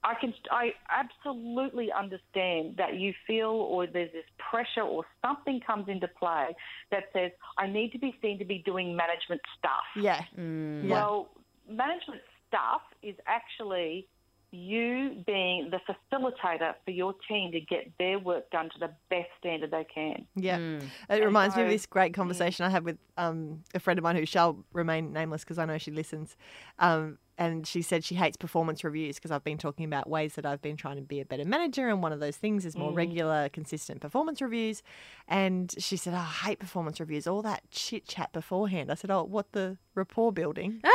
I 0.06 0.16
can, 0.16 0.34
I 0.52 0.74
absolutely 0.90 1.90
understand 1.92 2.76
that 2.78 2.96
you 2.96 3.14
feel 3.26 3.52
or 3.52 3.88
there's 3.88 4.12
this 4.12 4.26
pressure 4.38 4.82
or 4.82 5.06
something 5.26 5.62
comes 5.66 5.88
into 5.88 6.10
play 6.10 6.54
that 6.92 7.06
says 7.14 7.32
I 7.58 7.68
need 7.68 7.94
to 7.94 8.00
be 8.00 8.14
seen 8.22 8.38
to 8.40 8.46
be 8.46 8.62
doing 8.66 8.96
management 8.98 9.42
stuff. 9.58 9.86
Yeah. 9.96 10.22
Mm. 10.38 10.84
Yeah. 10.84 10.90
Well, 10.92 11.30
management 11.70 12.22
stuff 12.50 12.82
is 13.02 13.16
actually 13.26 14.08
you 14.54 15.24
being 15.26 15.72
the 15.72 15.80
facilitator 15.88 16.74
for 16.86 16.92
your 16.92 17.16
team 17.28 17.52
to 17.52 17.60
get 17.60 17.92
their 17.98 18.20
work 18.20 18.50
done 18.52 18.70
to 18.70 18.80
the 18.80 18.90
best 19.10 19.30
standard 19.40 19.72
they 19.72 19.86
can. 19.86 20.28
Yeah. 20.36 20.58
Mm. 20.58 20.84
It 20.84 20.90
And 21.10 21.26
reminds 21.26 21.56
me 21.56 21.64
of 21.64 21.70
this 21.70 21.86
great 21.86 22.14
conversation 22.14 22.66
I 22.66 22.70
had 22.70 22.86
with 22.86 22.98
um, 23.18 23.64
a 23.74 23.80
friend 23.80 23.98
of 23.98 24.04
mine 24.04 24.16
who 24.16 24.26
shall 24.26 24.64
remain 24.72 25.12
nameless 25.12 25.44
because 25.44 25.58
I 25.58 25.66
know 25.66 25.78
she 25.78 25.92
listens. 25.92 26.36
Um, 26.78 27.18
and 27.38 27.66
she 27.66 27.82
said 27.82 28.04
she 28.04 28.16
hates 28.16 28.38
performance 28.38 28.84
reviews 28.84 29.16
because 29.16 29.32
I've 29.32 29.44
been 29.44 29.58
talking 29.58 29.86
about 29.86 30.08
ways 30.08 30.36
that 30.36 30.46
I've 30.46 30.62
been 30.62 30.78
trying 30.78 30.98
to 30.98 31.02
be 31.02 31.20
a 31.20 31.26
better 31.26 31.46
manager. 31.46 31.90
And 31.90 32.04
one 32.04 32.14
of 32.14 32.20
those 32.20 32.38
things 32.38 32.64
is 32.66 32.78
more 32.78 32.94
regular, 32.94 33.50
consistent 33.50 34.02
performance 34.02 34.42
reviews. 34.42 34.84
And 35.28 35.74
she 35.80 35.98
said, 35.98 36.14
oh, 36.14 36.18
I 36.18 36.48
hate 36.48 36.60
performance 36.60 37.00
reviews, 37.00 37.26
all 37.26 37.42
that 37.42 37.64
chit 37.72 38.08
chat 38.08 38.32
beforehand. 38.34 38.92
I 38.92 38.96
said, 38.96 39.10
Oh, 39.10 39.24
what 39.24 39.52
the 39.54 39.78
rapport 39.96 40.32
building? 40.32 40.82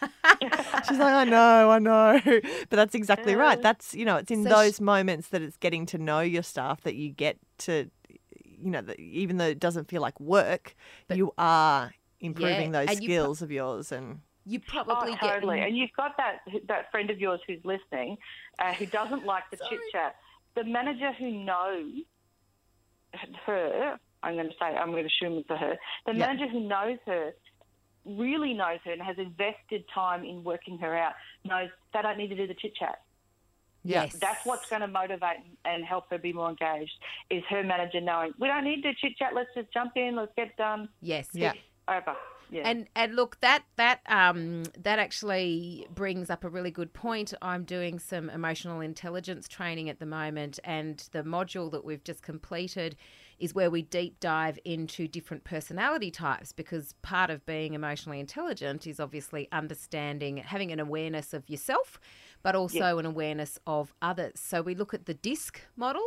She's 0.88 0.98
like, 0.98 1.12
I 1.14 1.24
know, 1.24 1.70
I 1.70 1.78
know. 1.78 2.20
But 2.70 2.76
that's 2.76 2.94
exactly 2.94 3.34
right. 3.34 3.60
That's, 3.60 3.94
you 3.94 4.04
know, 4.04 4.16
it's 4.16 4.30
in 4.30 4.44
So 4.44 4.48
those 4.50 4.76
sh- 4.76 4.80
moments 4.80 5.28
that 5.28 5.42
it's 5.42 5.56
getting 5.56 5.86
to 5.86 5.98
know 5.98 6.20
your 6.20 6.42
staff 6.42 6.82
that 6.82 6.94
you 6.94 7.10
get 7.10 7.38
to, 7.58 7.90
you 8.44 8.70
know, 8.70 8.80
that 8.82 8.98
even 8.98 9.36
though 9.38 9.46
it 9.48 9.58
doesn't 9.60 9.88
feel 9.88 10.02
like 10.02 10.18
work, 10.20 10.74
you 11.12 11.32
are 11.38 11.92
improving 12.20 12.72
those 12.72 12.88
and 12.88 13.02
you 13.02 13.08
pro- 13.08 13.14
skills 13.14 13.42
of 13.42 13.50
yours. 13.50 13.92
And 13.92 14.20
You 14.46 14.60
probably 14.60 15.12
oh, 15.12 15.16
get 15.20 15.34
totally. 15.34 15.60
And 15.60 15.76
you've 15.76 15.92
got 15.96 16.16
that 16.16 16.40
that 16.68 16.90
friend 16.90 17.10
of 17.10 17.18
yours 17.18 17.40
who's 17.46 17.60
listening, 17.64 18.16
uh, 18.58 18.72
who 18.74 18.86
doesn't 18.86 19.24
like 19.24 19.44
the 19.50 19.56
chit 19.56 19.80
chat. 19.92 20.16
The 20.54 20.64
manager 20.64 21.12
who 21.12 21.30
knows 21.44 21.92
her, 23.46 23.96
I'm 24.22 24.34
going 24.34 24.48
to 24.48 24.54
say, 24.58 24.66
I'm 24.66 24.90
going 24.90 25.04
to 25.04 25.08
assume 25.08 25.38
it's 25.38 25.48
her. 25.48 25.76
The 26.06 26.12
Yeah. 26.12 26.26
manager 26.26 26.48
who 26.48 26.60
knows 26.60 26.98
her 27.06 27.32
really 28.04 28.54
knows 28.54 28.78
her 28.84 28.92
and 28.92 29.02
has 29.02 29.16
invested 29.18 29.84
time 29.94 30.24
in 30.24 30.42
working 30.44 30.78
her 30.78 30.96
out. 30.96 31.12
Knows 31.44 31.68
they 31.92 32.02
don't 32.02 32.18
need 32.18 32.28
to 32.28 32.36
do 32.36 32.46
the 32.46 32.54
chit 32.54 32.74
chat. 32.74 33.00
yeah, 33.84 34.04
Yes. 34.04 34.16
That's 34.20 34.44
what's 34.44 34.68
going 34.68 34.82
to 34.82 34.88
motivate 34.88 35.38
and 35.64 35.84
help 35.84 36.10
her 36.10 36.18
be 36.18 36.32
more 36.32 36.48
engaged. 36.50 36.92
Is 37.30 37.42
her 37.50 37.62
manager 37.62 38.00
knowing 38.00 38.32
we 38.38 38.48
don't 38.48 38.64
need 38.64 38.82
to 38.82 38.92
chit 38.94 39.16
chat. 39.16 39.34
Let's 39.34 39.50
just 39.54 39.72
jump 39.72 39.92
in. 39.96 40.16
Let's 40.16 40.32
get 40.36 40.48
it 40.48 40.56
done. 40.56 40.88
yes. 41.00 41.28
Yeah. 41.32 41.52
Over. 41.88 42.14
Yeah. 42.52 42.62
And 42.68 42.88
and 42.96 43.14
look 43.14 43.38
that 43.40 43.62
that 43.76 44.00
um 44.06 44.64
that 44.76 44.98
actually 44.98 45.86
brings 45.94 46.30
up 46.30 46.42
a 46.42 46.48
really 46.48 46.72
good 46.72 46.92
point. 46.92 47.32
I'm 47.40 47.62
doing 47.64 47.98
some 48.00 48.28
emotional 48.28 48.80
intelligence 48.80 49.46
training 49.46 49.88
at 49.88 50.00
the 50.00 50.06
moment 50.06 50.58
and 50.64 50.98
the 51.12 51.22
module 51.22 51.70
that 51.70 51.84
we've 51.84 52.02
just 52.02 52.22
completed 52.22 52.96
is 53.40 53.54
where 53.54 53.70
we 53.70 53.82
deep 53.82 54.20
dive 54.20 54.58
into 54.64 55.08
different 55.08 55.44
personality 55.44 56.10
types 56.10 56.52
because 56.52 56.94
part 57.02 57.30
of 57.30 57.44
being 57.46 57.74
emotionally 57.74 58.20
intelligent 58.20 58.86
is 58.86 59.00
obviously 59.00 59.48
understanding 59.50 60.36
having 60.36 60.70
an 60.70 60.78
awareness 60.80 61.32
of 61.34 61.48
yourself 61.48 61.98
but 62.42 62.54
also 62.54 62.98
an 62.98 63.04
awareness 63.06 63.58
of 63.66 63.92
others. 64.00 64.32
So 64.40 64.62
we 64.62 64.74
look 64.74 64.94
at 64.94 65.06
the 65.06 65.14
disc 65.14 65.60
model 65.76 66.04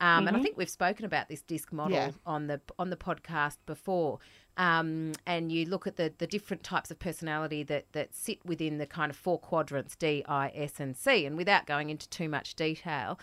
um, 0.00 0.26
and 0.26 0.36
I 0.36 0.40
think 0.42 0.56
we've 0.56 0.68
spoken 0.70 1.04
about 1.04 1.28
this 1.28 1.42
disc 1.42 1.72
model 1.72 1.92
Yeah. 1.96 2.10
on 2.24 2.46
the 2.46 2.60
on 2.78 2.88
the 2.90 2.96
podcast 2.96 3.58
before. 3.66 4.18
Um, 4.56 5.12
and 5.26 5.50
you 5.52 5.64
look 5.66 5.86
at 5.86 5.96
the, 5.96 6.12
the 6.18 6.26
different 6.26 6.62
types 6.62 6.90
of 6.90 6.98
personality 6.98 7.62
that, 7.64 7.86
that 7.92 8.14
sit 8.14 8.44
within 8.44 8.78
the 8.78 8.86
kind 8.86 9.08
of 9.10 9.16
four 9.16 9.38
quadrants 9.38 9.96
D, 9.96 10.22
I, 10.28 10.50
S, 10.54 10.80
and 10.80 10.96
C. 10.96 11.24
And 11.24 11.36
without 11.36 11.66
going 11.66 11.88
into 11.88 12.08
too 12.10 12.28
much 12.28 12.54
detail, 12.56 13.18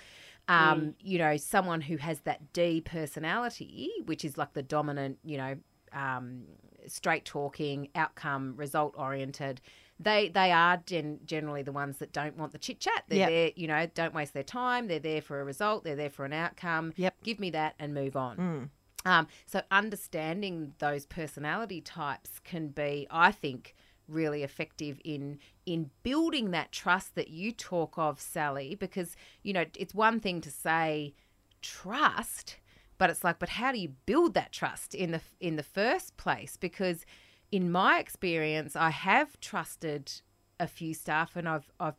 um, 0.48 0.96
you 1.00 1.18
know, 1.18 1.38
someone 1.38 1.82
who 1.82 1.98
has 1.98 2.20
that 2.22 2.54
D 2.54 2.82
personality, 2.82 3.89
which 4.06 4.24
is 4.24 4.38
like 4.38 4.54
the 4.54 4.63
dominant, 4.63 5.20
you 5.24 5.38
know, 5.38 5.56
um, 5.94 6.44
straight 6.88 7.25
talking, 7.25 7.89
outcome, 7.96 8.56
result 8.56 8.94
oriented. 8.98 9.62
They 10.00 10.30
they 10.30 10.51
are 10.51 10.77
gen- 10.86 11.20
generally 11.25 11.63
the 11.63 11.72
ones 11.72 11.98
that 11.98 12.13
don't 12.13 12.38
want 12.38 12.51
the 12.51 12.60
chit 12.60 12.80
chat. 12.80 13.04
They're 13.08 13.20
Yep. 13.20 13.30
there, 13.30 13.51
you 13.56 13.68
know, 13.68 13.88
don't 13.94 14.13
waste 14.13 14.34
their 14.34 14.44
time. 14.44 14.88
They're 14.88 15.00
there 15.00 15.22
for 15.22 15.42
a 15.42 15.44
result. 15.44 15.84
They're 15.84 15.96
there 15.96 16.10
for 16.12 16.24
an 16.24 16.34
outcome. 16.34 16.94
Yep. 16.98 17.16
Give 17.24 17.39
me 17.39 17.50
that 17.51 17.75
and 17.80 17.94
move 17.94 18.16
on. 18.16 18.38
Mm. 18.38 18.70
Um, 19.10 19.27
so 19.46 19.62
understanding 19.72 20.74
those 20.80 21.06
personality 21.06 21.82
types 21.82 22.39
can 22.44 22.68
be, 22.70 23.08
I 23.10 23.32
think, 23.32 23.74
really 24.08 24.44
effective 24.44 25.00
in 25.04 25.40
in 25.66 25.90
building 26.04 26.52
that 26.52 26.72
trust 26.72 27.16
that 27.16 27.30
you 27.30 27.52
talk 27.52 27.98
of, 27.98 28.20
Sally. 28.20 28.76
Because 28.76 29.16
you 29.44 29.54
know 29.54 29.66
it's 29.76 29.94
one 29.94 30.20
thing 30.20 30.42
to 30.42 30.52
say 30.52 31.14
trust, 31.62 32.58
but 32.98 33.10
it's 33.10 33.24
like, 33.24 33.40
but 33.40 33.50
how 33.50 33.72
do 33.72 33.80
you 33.80 33.90
build 34.06 34.34
that 34.34 34.52
trust 34.52 34.94
in 34.96 35.12
the 35.12 35.22
in 35.40 35.56
the 35.56 35.64
first 35.64 36.18
place? 36.18 36.58
Because 36.58 37.06
in 37.52 37.72
my 37.72 38.00
experience, 38.00 38.76
I 38.76 38.90
have 38.90 39.40
trusted 39.40 40.12
a 40.60 40.68
few 40.68 40.94
staff, 40.94 41.36
and 41.36 41.48
I've 41.48 41.72
I've 41.80 41.96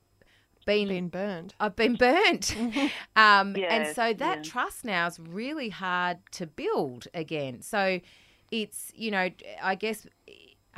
been 0.69 0.88
been 0.88 1.09
burned. 1.09 1.55
I've 1.59 1.77
been 1.77 1.95
burnt. 1.95 2.57
um, 3.17 3.57
and 3.57 3.95
so 3.95 4.12
that 4.12 4.37
yeah. 4.38 4.43
trust 4.43 4.85
now 4.85 5.07
is 5.07 5.19
really 5.19 5.71
hard 5.71 6.19
to 6.33 6.47
build 6.47 7.09
again. 7.15 7.62
So 7.62 8.00
it's, 8.50 8.93
you 8.95 9.11
know, 9.11 9.31
I 9.62 9.75
guess, 9.75 10.07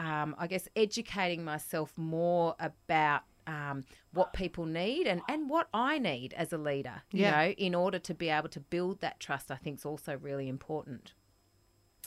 um, 0.01 0.35
I 0.39 0.47
guess 0.47 0.67
educating 0.75 1.45
myself 1.45 1.93
more 1.97 2.55
about 2.59 3.23
um, 3.47 3.85
what 4.13 4.33
people 4.33 4.65
need 4.65 5.07
and, 5.07 5.21
and 5.29 5.51
what 5.51 5.69
I 5.75 5.99
need 5.99 6.33
as 6.35 6.53
a 6.55 6.59
leader, 6.59 7.03
you 7.13 7.23
Yeah. 7.23 7.31
know, 7.33 7.51
in 7.51 7.75
order 7.75 7.99
to 7.99 8.15
be 8.15 8.31
able 8.31 8.49
to 8.51 8.61
build 8.61 9.01
that 9.01 9.21
trust, 9.21 9.51
I 9.51 9.57
think 9.57 9.79
is 9.79 9.85
also 9.85 10.17
really 10.17 10.49
important. 10.49 11.13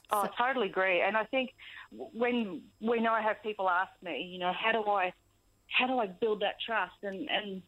Oh, 0.10 0.22
I 0.22 0.30
totally 0.38 0.70
agree. 0.70 1.02
And 1.02 1.16
I 1.16 1.26
think 1.26 1.52
when 1.92 2.64
when 2.80 3.06
I 3.06 3.22
have 3.22 3.42
people 3.44 3.70
ask 3.70 3.92
me, 4.02 4.24
you 4.24 4.40
know, 4.40 4.54
how 4.54 4.72
do 4.72 4.90
I 4.90 5.14
how 5.68 5.86
do 5.88 6.00
I 6.00 6.08
build 6.08 6.42
that 6.42 6.56
trust? 6.66 6.96
And 7.04 7.30
and 7.30 7.62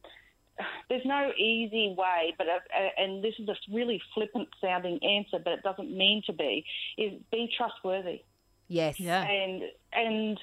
there's 0.89 1.05
no 1.05 1.31
easy 1.37 1.93
way, 1.97 2.33
but 2.37 2.47
uh, 2.47 2.89
and 2.97 3.23
this 3.23 3.33
is 3.39 3.47
a 3.47 3.55
really 3.71 4.01
flippant 4.13 4.49
sounding 4.59 4.99
answer, 5.03 5.37
but 5.43 5.53
it 5.53 5.63
doesn't 5.63 5.95
mean 5.95 6.23
to 6.25 6.33
be. 6.33 6.65
Is 6.97 7.13
be 7.31 7.47
trustworthy 7.55 8.21
Yes. 8.67 8.99
Yeah. 8.99 9.23
and 9.23 9.61
and 9.93 10.39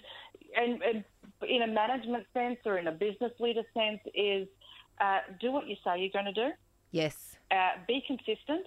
and, 0.57 0.83
and 0.83 1.05
in 1.49 1.63
a 1.63 1.67
management 1.67 2.25
sense 2.35 2.59
or 2.65 2.79
in 2.79 2.87
a 2.87 2.93
business 2.93 3.33
leader 3.41 3.63
sense 3.75 4.01
is 4.15 4.47
uh, 5.01 5.19
do 5.41 5.51
what 5.51 5.67
you 5.67 5.77
say 5.85 5.99
you're 6.01 6.11
going 6.11 6.27
to 6.27 6.33
do 6.33 6.51
Yes. 6.91 7.37
uh, 7.51 7.71
be 7.89 8.03
consistent. 8.07 8.67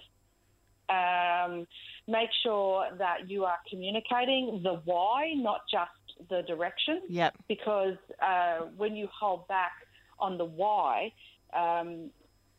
Um, 0.88 1.66
make 2.06 2.28
sure 2.44 2.86
that 2.98 3.28
you 3.28 3.44
are 3.44 3.58
communicating 3.68 4.60
the 4.62 4.80
why, 4.84 5.32
not 5.34 5.62
just 5.70 6.28
the 6.30 6.42
direction, 6.42 7.02
Yep. 7.08 7.34
because 7.48 7.96
uh, 8.22 8.66
when 8.76 8.94
you 8.94 9.08
hold 9.12 9.48
back 9.48 9.72
on 10.20 10.38
the 10.38 10.44
why, 10.44 11.12
um, 11.52 12.10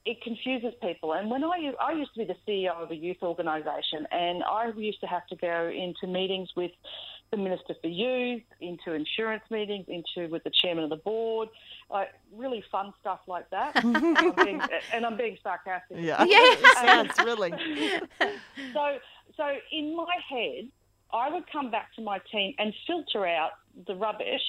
it 0.08 0.22
confuses 0.22 0.74
people. 0.82 1.14
And 1.14 1.30
when 1.30 1.44
I, 1.44 1.74
I 1.82 1.92
used 1.92 2.14
to 2.14 2.20
be 2.20 2.26
the 2.26 2.38
CEO 2.48 2.82
of 2.82 2.92
a 2.92 2.96
youth 2.96 3.18
organisation, 3.22 4.08
and 4.10 4.42
I 4.42 4.72
used 4.76 5.02
to 5.02 5.08
have 5.08 5.28
to 5.28 5.36
go 5.36 5.70
into 5.70 6.08
meetings 6.08 6.50
with 6.56 6.72
the 7.30 7.36
Minister 7.36 7.76
for 7.82 7.90
Youth, 7.90 8.44
into 8.62 8.94
insurance 8.94 9.44
meetings, 9.52 9.86
into 9.90 10.32
with 10.32 10.46
the 10.46 10.52
chairman 10.62 10.86
of 10.86 10.90
the 10.90 10.96
board, 10.96 11.50
like 11.92 12.08
really 12.34 12.64
fun 12.72 12.94
stuff 13.02 13.20
like 13.28 13.50
that. 13.50 13.76
and, 13.84 13.98
I'm 14.18 14.32
being, 14.32 14.62
and 14.94 15.06
I'm 15.06 15.18
being 15.18 15.38
sarcastic. 15.44 15.98
Yeah. 16.00 16.24
Yeah. 16.28 16.38
it 16.40 16.78
sounds 16.78 17.12
thrilling. 17.14 17.54
So, 18.74 18.98
so 19.36 19.56
in 19.74 19.94
my 19.94 20.16
head, 20.30 20.70
I 21.14 21.30
would 21.30 21.52
come 21.52 21.70
back 21.70 21.94
to 21.96 22.02
my 22.02 22.22
team 22.32 22.54
and 22.60 22.74
filter 22.86 23.28
out 23.28 23.52
the 23.88 23.96
rubbish, 23.96 24.42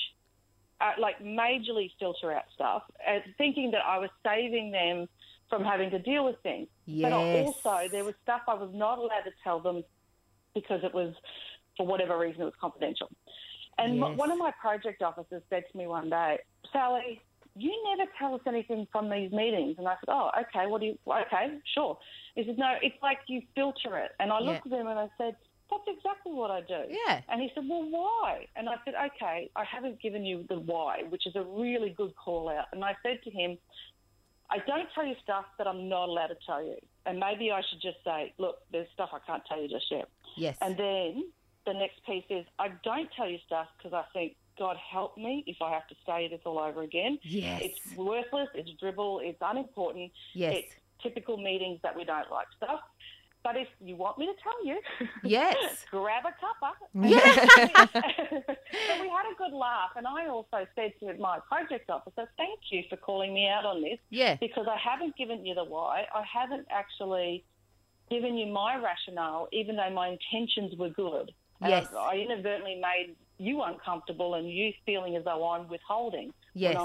uh, 0.81 0.93
like 1.01 1.19
majorly 1.21 1.91
filter 1.99 2.33
out 2.33 2.45
stuff, 2.55 2.83
uh, 3.09 3.19
thinking 3.39 3.73
that 3.73 3.85
I 3.85 3.99
was 3.99 4.11
saving 4.25 4.71
them 4.71 5.09
from 5.49 5.65
having 5.65 5.91
to 5.91 5.99
deal 5.99 6.25
with 6.25 6.37
things. 6.43 6.69
But 6.87 7.13
also, 7.13 7.89
there 7.91 8.05
was 8.05 8.15
stuff 8.23 8.43
I 8.49 8.55
was 8.55 8.71
not 8.75 8.99
allowed 8.99 9.25
to 9.25 9.33
tell 9.45 9.61
them 9.61 9.85
because 10.55 10.81
it 10.83 10.93
was, 10.95 11.15
for 11.77 11.87
whatever 11.87 12.19
reason, 12.19 12.43
it 12.43 12.45
was 12.45 12.55
confidential. 12.61 13.09
And 13.79 13.97
Yes. 13.99 14.17
one 14.17 14.31
of 14.31 14.39
my 14.39 14.51
project 14.61 15.03
officers 15.03 15.43
said 15.51 15.65
to 15.71 15.79
me 15.79 15.87
one 15.87 16.11
day, 16.11 16.39
Sally, 16.73 17.21
you 17.55 17.73
never 17.97 18.11
tell 18.19 18.35
us 18.35 18.41
anything 18.47 18.87
from 18.91 19.09
these 19.09 19.31
meetings. 19.33 19.77
And 19.79 19.87
I 19.87 19.95
said, 20.01 20.09
oh, 20.09 20.31
okay, 20.41 20.67
what 20.67 20.81
do 20.81 20.87
you, 20.89 20.99
okay, 21.07 21.59
sure. 21.75 21.99
He 22.35 22.45
said, 22.45 22.59
no, 22.59 22.75
it's 22.83 23.01
like 23.03 23.19
you 23.29 23.43
filter 23.55 23.97
it. 23.99 24.13
And 24.21 24.33
I 24.33 24.41
looked 24.41 24.67
Yeah. 24.67 24.75
at 24.75 24.81
him 24.81 24.87
and 24.89 24.99
I 24.99 25.09
said, 25.19 25.37
that's 25.71 25.85
exactly 25.87 26.33
what 26.33 26.51
I 26.51 26.63
do. 26.63 26.85
Yeah. 26.89 27.21
And 27.29 27.43
he 27.43 27.51
said, 27.55 27.65
well, 27.69 27.85
why? 27.89 28.47
And 28.57 28.69
I 28.69 28.77
said, 28.85 28.95
okay, 28.95 29.51
I 29.55 29.65
haven't 29.65 30.01
given 30.01 30.25
you 30.25 30.45
the 30.49 30.59
why, 30.59 31.03
which 31.11 31.27
is 31.27 31.37
a 31.37 31.43
really 31.43 31.91
good 31.91 32.15
call 32.17 32.49
out. 32.49 32.67
And 32.73 32.85
I 32.85 32.97
said 33.03 33.23
to 33.25 33.31
him, 33.31 33.59
I 34.51 34.59
don't 34.67 34.89
tell 34.95 35.07
you 35.07 35.15
stuff 35.23 35.45
that 35.59 35.67
I'm 35.67 35.89
not 35.89 36.09
allowed 36.09 36.29
to 36.29 36.37
tell 36.47 36.63
you. 36.63 36.77
And 37.07 37.19
maybe 37.19 37.51
I 37.51 37.63
should 37.69 37.81
just 37.81 37.99
say, 38.05 38.33
look, 38.39 38.57
there's 38.73 38.89
stuff 38.95 39.11
I 39.13 39.19
can't 39.27 39.43
tell 39.47 39.61
you 39.61 39.69
just 39.69 39.91
yet. 39.91 40.09
Yes. 40.37 40.57
And 40.61 40.77
then 40.77 41.25
the 41.67 41.75
next 41.75 42.05
piece 42.07 42.25
is 42.31 42.47
I 42.59 42.69
don't 42.83 43.11
tell 43.17 43.29
you 43.29 43.39
stuff 43.47 43.69
because 43.77 43.93
I 43.93 44.05
think, 44.13 44.37
God 44.59 44.77
help 44.77 45.17
me 45.17 45.45
if 45.47 45.63
I 45.63 45.73
have 45.73 45.87
to 45.87 45.95
say 46.05 46.27
this 46.27 46.41
all 46.45 46.59
over 46.59 46.83
again. 46.83 47.21
yes. 47.23 47.63
It's 47.63 47.97
worthless, 47.97 48.49
it's 48.55 48.71
dribble, 48.81 49.21
it's 49.23 49.39
unimportant, 49.41 50.11
yes. 50.35 50.55
it's 50.57 50.75
typical 51.01 51.37
meetings 51.37 51.79
that 51.85 51.97
we 51.97 52.05
don't 52.05 52.29
like 52.31 52.49
stuff. 52.57 52.81
But 53.45 53.57
if 53.57 53.69
you 53.81 53.97
want 53.97 54.19
me 54.19 54.27
to 54.27 54.33
tell 54.43 54.65
you, 54.67 54.81
Yes. 55.23 55.85
grab 55.91 56.25
a 56.27 56.35
cuppa. 56.43 56.73
Yes. 56.95 57.35
so 58.45 59.03
we 59.03 59.09
had 59.09 59.27
a 59.33 59.35
good 59.39 59.53
laugh, 59.57 59.91
and 59.97 60.07
I 60.07 60.27
also 60.29 60.67
said 60.75 60.93
to 61.01 61.15
my 61.19 61.39
project 61.49 61.89
officer, 61.89 62.29
"Thank 62.37 62.61
you 62.71 62.83
for 62.91 62.97
calling 62.97 63.33
me 63.33 63.49
out 63.49 63.65
on 63.65 63.83
this 63.83 63.99
yeah. 64.11 64.37
because 64.37 64.67
I 64.69 64.77
haven't 64.77 65.17
given 65.17 65.47
you 65.47 65.55
the 65.55 65.65
why. 65.65 66.07
I 66.15 66.23
haven't 66.31 66.67
actually 66.71 67.45
given 68.11 68.37
you 68.37 68.47
my 68.47 68.77
rationale, 68.77 69.49
even 69.53 69.77
though 69.77 69.91
my 69.91 70.09
intentions 70.09 70.77
were 70.77 70.91
good. 70.91 71.33
And 71.61 71.71
Yes. 71.71 71.89
I, 71.97 72.15
I 72.15 72.17
inadvertently 72.17 72.77
made 72.77 73.15
you 73.39 73.63
uncomfortable 73.63 74.35
and 74.35 74.51
you 74.51 74.73
feeling 74.87 75.15
as 75.17 75.25
though 75.25 75.49
I'm 75.51 75.69
withholding. 75.69 76.33
Yes. 76.55 76.77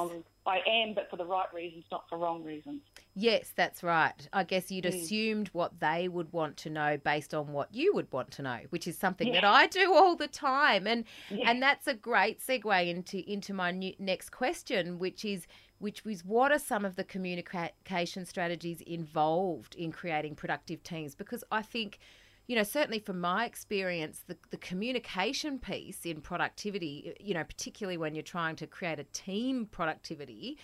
I 0.45 0.59
am, 0.67 0.93
but 0.93 1.09
for 1.09 1.15
the 1.15 1.25
right 1.25 1.51
reasons, 1.53 1.85
not 1.91 2.03
for 2.09 2.17
wrong 2.17 2.43
reasons. 2.43 2.81
Yes, 3.15 3.53
that's 3.55 3.83
right. 3.83 4.27
I 4.33 4.43
guess 4.43 4.71
you'd 4.71 4.85
Mm. 4.85 4.89
assumed 4.89 5.47
what 5.49 5.79
they 5.79 6.07
would 6.07 6.33
want 6.33 6.57
to 6.57 6.69
know 6.69 6.97
based 6.97 7.33
on 7.33 7.53
what 7.53 7.73
you 7.73 7.93
would 7.93 8.11
want 8.11 8.31
to 8.31 8.41
know, 8.41 8.61
which 8.71 8.87
is 8.87 8.97
something 8.97 9.31
that 9.33 9.43
I 9.43 9.67
do 9.67 9.93
all 9.93 10.15
the 10.15 10.27
time. 10.27 10.87
And 10.87 11.05
Yeah. 11.29 11.49
and 11.51 11.61
that's 11.61 11.85
a 11.87 11.93
great 11.93 12.39
segue 12.39 12.87
into 12.87 13.19
into 13.31 13.53
my 13.53 13.71
new, 13.71 13.93
next 13.99 14.31
question, 14.31 14.97
which 14.97 15.23
is 15.23 15.45
which 15.77 16.03
was 16.05 16.25
what 16.25 16.51
are 16.51 16.59
some 16.59 16.85
of 16.85 16.95
the 16.95 17.03
communication 17.03 18.25
strategies 18.25 18.81
involved 18.81 19.75
in 19.75 19.91
creating 19.91 20.35
productive 20.35 20.81
teams? 20.83 21.13
Because 21.13 21.43
I 21.51 21.61
think 21.61 21.99
you 22.45 22.57
know, 22.57 22.63
certainly 22.63 22.99
from 22.99 23.21
my 23.21 23.45
experience, 23.45 24.23
the, 24.27 24.37
the 24.49 24.57
communication 24.57 25.57
piece 25.59 26.05
in 26.05 26.19
productivity, 26.19 27.15
you 27.17 27.33
know, 27.33 27.43
particularly 27.45 27.95
when 27.97 28.15
you're 28.15 28.21
trying 28.21 28.57
to 28.57 28.67
create 28.67 28.99
a 28.99 29.05
team 29.05 29.65
productivity, 29.65 30.57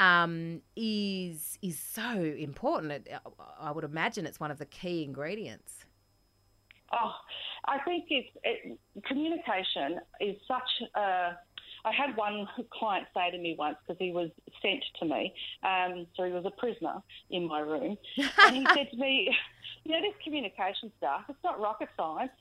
um, 0.00 0.62
is 0.74 1.58
is 1.62 1.78
so 1.78 2.10
important. 2.10 2.92
It, 2.92 3.08
I 3.60 3.70
would 3.70 3.84
imagine 3.84 4.26
it's 4.26 4.40
one 4.40 4.50
of 4.50 4.58
the 4.58 4.64
key 4.64 5.04
ingredients. 5.04 5.84
Oh, 6.90 7.12
I 7.66 7.78
think 7.84 8.06
it's 8.08 8.28
it, 8.42 8.78
communication 9.06 10.00
is 10.20 10.36
such 10.48 10.88
a. 10.96 11.36
I 11.82 11.92
had 11.92 12.14
one 12.16 12.46
client 12.72 13.06
say 13.14 13.30
to 13.30 13.38
me 13.38 13.54
once 13.58 13.76
because 13.86 13.98
he 13.98 14.10
was 14.12 14.30
sent 14.60 14.84
to 14.98 15.06
me, 15.06 15.32
um, 15.62 16.06
so 16.14 16.24
he 16.24 16.32
was 16.32 16.44
a 16.44 16.50
prisoner 16.50 17.02
in 17.30 17.46
my 17.46 17.60
room, 17.60 17.96
and 18.16 18.56
he 18.56 18.66
said 18.74 18.90
to 18.90 18.96
me, 18.96 19.30
"You 19.84 19.92
know, 19.92 20.00
this 20.00 20.14
communication 20.24 20.92
stuff, 20.96 21.22
it's 21.28 21.38
not 21.44 21.60
rocket 21.60 21.88
science." 21.96 22.32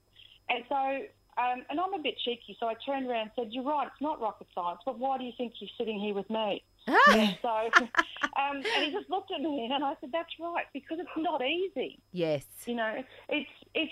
And 0.50 0.63
so, 0.68 0.75
um, 0.75 1.63
and 1.70 1.80
I'm 1.80 1.94
a 1.94 2.00
bit 2.00 2.16
cheeky, 2.25 2.58
so 2.60 2.68
I 2.68 2.74
turned 2.86 3.08
around 3.10 3.22
and 3.22 3.32
said, 3.36 3.48
"You're 3.51 3.66
right, 3.66 3.88
it's 3.88 4.01
not 4.01 4.22
rocket 4.22 4.48
science, 4.56 4.80
but 4.86 4.98
why 4.98 5.18
do 5.18 5.25
you 5.25 5.34
think 5.38 5.54
you're 5.60 5.70
sitting 5.78 6.00
here 6.00 6.13
with 6.13 6.30
me?" 6.30 6.63
So, 7.41 7.50
um, 7.50 8.58
and 8.75 8.86
he 8.86 8.91
just 8.91 9.10
looked 9.10 9.31
at 9.31 9.41
me, 9.41 9.69
and 9.72 9.84
I 9.84 9.93
said, 10.01 10.12
"That's 10.12 10.29
right, 10.39 10.65
because 10.74 11.00
it's 11.00 11.10
not 11.17 11.41
easy." 11.43 12.00
yes. 12.12 12.46
You 12.65 12.75
know, 12.75 13.03
it's 13.29 13.50
it's 13.74 13.91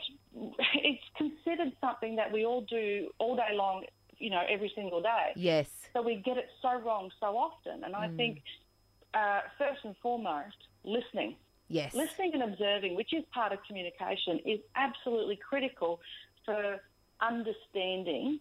it's 0.74 1.04
considered 1.18 1.74
something 1.82 2.16
that 2.18 2.32
we 2.32 2.46
all 2.46 2.62
do 2.62 3.10
all 3.20 3.36
day 3.36 3.54
long. 3.54 3.86
You 4.20 4.32
know, 4.32 4.42
every 4.50 4.72
single 4.76 5.02
day. 5.02 5.34
Yes. 5.36 5.70
So 5.94 6.02
we 6.02 6.16
get 6.16 6.38
it 6.38 6.50
so 6.62 6.80
wrong 6.82 7.12
so 7.20 7.38
often. 7.38 7.84
And 7.84 7.96
I 7.96 8.08
think 8.18 8.42
uh, 9.14 9.42
first 9.60 9.82
and 9.84 9.96
foremost, 10.02 10.58
listening, 10.84 11.36
Yes. 11.68 11.94
listening 11.94 12.32
and 12.34 12.42
observing, 12.44 12.96
which 12.96 13.14
is 13.14 13.24
part 13.32 13.52
of 13.52 13.60
communication, 13.68 14.40
is 14.46 14.60
absolutely 14.76 15.36
critical 15.38 16.00
for 16.46 16.82
understanding 17.22 18.40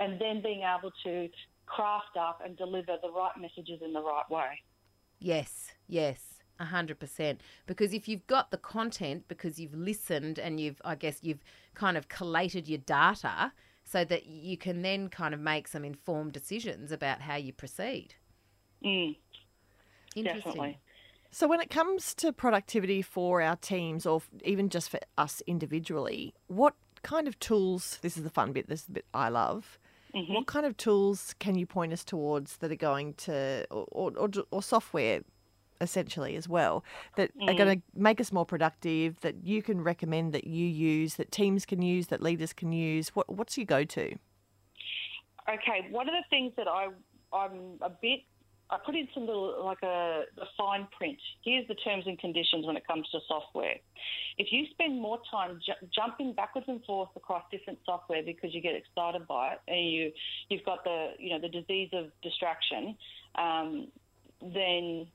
and 0.00 0.20
then 0.20 0.42
being 0.42 0.62
able 0.62 0.92
to 1.04 1.28
craft 1.66 2.16
up 2.18 2.40
and 2.44 2.56
deliver 2.56 2.96
the 3.02 3.10
right 3.10 3.32
messages 3.40 3.80
in 3.82 3.92
the 3.92 4.02
right 4.02 4.28
way. 4.30 4.60
Yes, 5.18 5.72
yes, 5.86 6.38
a 6.58 6.66
hundred 6.66 6.98
percent. 6.98 7.40
Because 7.66 7.94
if 7.94 8.08
you've 8.08 8.26
got 8.26 8.50
the 8.50 8.58
content, 8.58 9.24
because 9.28 9.58
you've 9.58 9.74
listened 9.74 10.38
and 10.38 10.60
you've, 10.60 10.80
I 10.84 10.94
guess, 10.94 11.18
you've 11.22 11.42
kind 11.74 11.96
of 11.96 12.08
collated 12.08 12.68
your 12.68 12.78
data, 12.78 13.52
so 13.84 14.04
that 14.04 14.26
you 14.26 14.56
can 14.56 14.82
then 14.82 15.08
kind 15.08 15.34
of 15.34 15.40
make 15.40 15.68
some 15.68 15.84
informed 15.84 16.32
decisions 16.32 16.90
about 16.90 17.20
how 17.20 17.36
you 17.36 17.52
proceed. 17.52 18.14
Mm, 18.84 19.16
Interesting. 20.16 20.42
definitely. 20.42 20.78
So, 21.30 21.48
when 21.48 21.60
it 21.60 21.68
comes 21.68 22.14
to 22.14 22.32
productivity 22.32 23.02
for 23.02 23.42
our 23.42 23.56
teams 23.56 24.06
or 24.06 24.22
even 24.44 24.68
just 24.68 24.88
for 24.88 25.00
us 25.18 25.42
individually, 25.46 26.34
what 26.46 26.74
kind 27.02 27.26
of 27.26 27.38
tools? 27.40 27.98
This 28.02 28.16
is 28.16 28.22
the 28.22 28.30
fun 28.30 28.52
bit, 28.52 28.68
this 28.68 28.80
is 28.80 28.86
the 28.86 28.92
bit 28.92 29.06
I 29.12 29.28
love. 29.28 29.78
Mm-hmm. 30.14 30.32
What 30.32 30.46
kind 30.46 30.64
of 30.64 30.76
tools 30.76 31.34
can 31.38 31.56
you 31.56 31.66
point 31.66 31.92
us 31.92 32.04
towards 32.04 32.58
that 32.58 32.70
are 32.70 32.76
going 32.76 33.14
to, 33.14 33.66
or, 33.70 34.12
or, 34.16 34.30
or, 34.50 34.62
software 34.62 35.20
essentially 35.80 36.36
as 36.36 36.48
well, 36.48 36.84
that 37.16 37.30
are 37.42 37.52
mm. 37.52 37.58
going 37.58 37.78
to 37.80 37.82
make 38.00 38.20
us 38.20 38.30
more 38.30 38.46
productive, 38.46 39.20
that 39.22 39.34
you 39.42 39.60
can 39.60 39.82
recommend 39.82 40.32
that 40.32 40.46
you 40.46 40.66
use, 40.66 41.16
that 41.16 41.32
teams 41.32 41.66
can 41.66 41.82
use, 41.82 42.06
that 42.08 42.22
leaders 42.22 42.52
can 42.52 42.70
use? 42.70 43.08
What, 43.08 43.28
what's 43.28 43.58
your 43.58 43.66
go 43.66 43.82
to? 43.84 44.14
Okay, 45.48 45.88
one 45.90 46.08
of 46.08 46.14
the 46.14 46.24
things 46.30 46.52
that 46.56 46.68
I 46.68 46.88
I'm 47.34 47.78
a 47.82 47.90
bit 47.90 48.20
I 48.70 48.78
put 48.84 48.94
in 48.94 49.06
some 49.12 49.26
little 49.26 49.62
like 49.64 49.82
a, 49.82 50.22
a 50.38 50.46
fine 50.56 50.88
print. 50.96 51.18
Here's 51.44 51.66
the 51.68 51.74
terms 51.74 52.04
and 52.06 52.18
conditions 52.18 52.66
when 52.66 52.76
it 52.76 52.86
comes 52.86 53.06
to 53.10 53.18
software. 53.28 53.74
If 54.38 54.48
you 54.52 54.64
spend 54.70 55.00
more 55.00 55.18
time 55.30 55.60
ju- 55.64 55.86
jumping 55.94 56.32
backwards 56.32 56.66
and 56.68 56.82
forth 56.84 57.10
across 57.14 57.44
different 57.50 57.78
software 57.84 58.22
because 58.22 58.54
you 58.54 58.60
get 58.62 58.74
excited 58.74 59.26
by 59.28 59.52
it, 59.52 59.60
and 59.68 59.90
you 59.90 60.12
you've 60.48 60.64
got 60.64 60.82
the 60.84 61.12
you 61.18 61.30
know 61.30 61.40
the 61.40 61.48
disease 61.48 61.90
of 61.92 62.06
distraction, 62.22 62.96
um, 63.36 63.88
then 64.42 65.06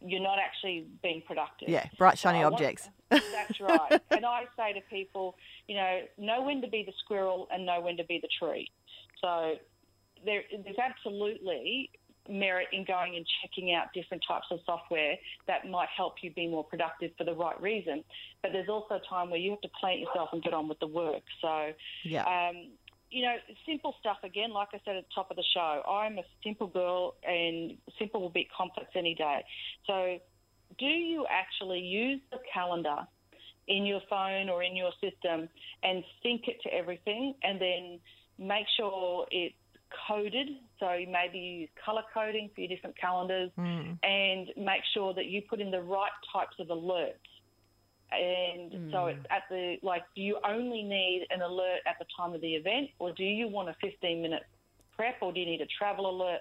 you're 0.00 0.22
not 0.22 0.38
actually 0.38 0.86
being 1.02 1.22
productive. 1.26 1.68
Yeah, 1.68 1.86
bright, 1.96 2.18
shiny 2.18 2.38
I 2.38 2.42
want- 2.42 2.54
objects. 2.54 2.88
That's 3.10 3.58
right. 3.58 4.00
and 4.10 4.26
I 4.26 4.44
say 4.54 4.74
to 4.74 4.80
people, 4.90 5.34
you 5.66 5.74
know, 5.76 6.00
know 6.18 6.42
when 6.42 6.60
to 6.60 6.68
be 6.68 6.82
the 6.84 6.92
squirrel 7.02 7.48
and 7.50 7.64
know 7.64 7.80
when 7.80 7.96
to 7.96 8.04
be 8.04 8.20
the 8.20 8.28
tree. 8.38 8.70
So 9.22 9.54
there, 10.26 10.42
there's 10.62 10.76
absolutely 10.78 11.90
merit 12.28 12.68
in 12.72 12.84
going 12.84 13.16
and 13.16 13.26
checking 13.42 13.72
out 13.74 13.86
different 13.94 14.22
types 14.26 14.46
of 14.50 14.58
software 14.66 15.16
that 15.46 15.68
might 15.68 15.88
help 15.96 16.14
you 16.22 16.32
be 16.32 16.46
more 16.46 16.64
productive 16.64 17.10
for 17.16 17.24
the 17.24 17.34
right 17.34 17.60
reason. 17.60 18.04
But 18.42 18.52
there's 18.52 18.68
also 18.68 18.96
a 18.96 19.00
time 19.08 19.30
where 19.30 19.40
you 19.40 19.50
have 19.50 19.60
to 19.62 19.68
plant 19.80 20.00
yourself 20.00 20.30
and 20.32 20.42
get 20.42 20.52
on 20.52 20.68
with 20.68 20.78
the 20.80 20.86
work. 20.86 21.22
So, 21.40 21.72
Yeah. 22.04 22.24
um, 22.24 22.70
you 23.10 23.22
know, 23.22 23.36
simple 23.66 23.94
stuff 24.00 24.18
again, 24.22 24.52
like 24.52 24.68
I 24.74 24.80
said 24.84 24.96
at 24.96 25.04
the 25.04 25.14
top 25.14 25.30
of 25.30 25.36
the 25.36 25.44
show, 25.54 25.82
I'm 25.88 26.18
a 26.18 26.24
simple 26.44 26.66
girl 26.66 27.14
and 27.26 27.78
simple 27.98 28.20
will 28.20 28.28
beat 28.28 28.50
complex 28.52 28.90
any 28.94 29.14
day. 29.14 29.44
So, 29.86 30.18
do 30.78 30.86
you 30.86 31.26
actually 31.30 31.80
use 31.80 32.20
the 32.30 32.38
calendar 32.52 33.06
in 33.66 33.86
your 33.86 34.00
phone 34.08 34.48
or 34.48 34.62
in 34.62 34.76
your 34.76 34.92
system 35.00 35.48
and 35.82 36.04
sync 36.22 36.48
it 36.48 36.60
to 36.62 36.72
everything 36.72 37.34
and 37.42 37.60
then 37.60 38.00
make 38.38 38.66
sure 38.76 39.26
it's 39.30 39.54
coded? 40.06 40.48
So, 40.80 40.86
maybe 41.08 41.38
you 41.38 41.60
use 41.60 41.70
color 41.84 42.02
coding 42.12 42.50
for 42.54 42.60
your 42.60 42.68
different 42.68 42.96
calendars 42.98 43.50
Mm. 43.58 43.98
and 44.02 44.48
make 44.56 44.82
sure 44.94 45.12
that 45.14 45.26
you 45.26 45.42
put 45.42 45.60
in 45.60 45.70
the 45.70 45.82
right 45.82 46.10
types 46.32 46.56
of 46.60 46.68
alerts. 46.68 47.14
And 48.10 48.90
so 48.90 49.06
it's 49.06 49.26
at 49.30 49.42
the 49.50 49.76
like, 49.82 50.02
do 50.16 50.22
you 50.22 50.38
only 50.42 50.82
need 50.82 51.26
an 51.30 51.42
alert 51.42 51.80
at 51.86 51.98
the 51.98 52.06
time 52.16 52.32
of 52.32 52.40
the 52.40 52.54
event, 52.54 52.88
or 52.98 53.12
do 53.12 53.22
you 53.24 53.48
want 53.48 53.68
a 53.68 53.76
15 53.82 54.22
minute 54.22 54.44
prep, 54.96 55.16
or 55.20 55.32
do 55.32 55.40
you 55.40 55.46
need 55.46 55.60
a 55.60 55.66
travel 55.66 56.08
alert? 56.08 56.40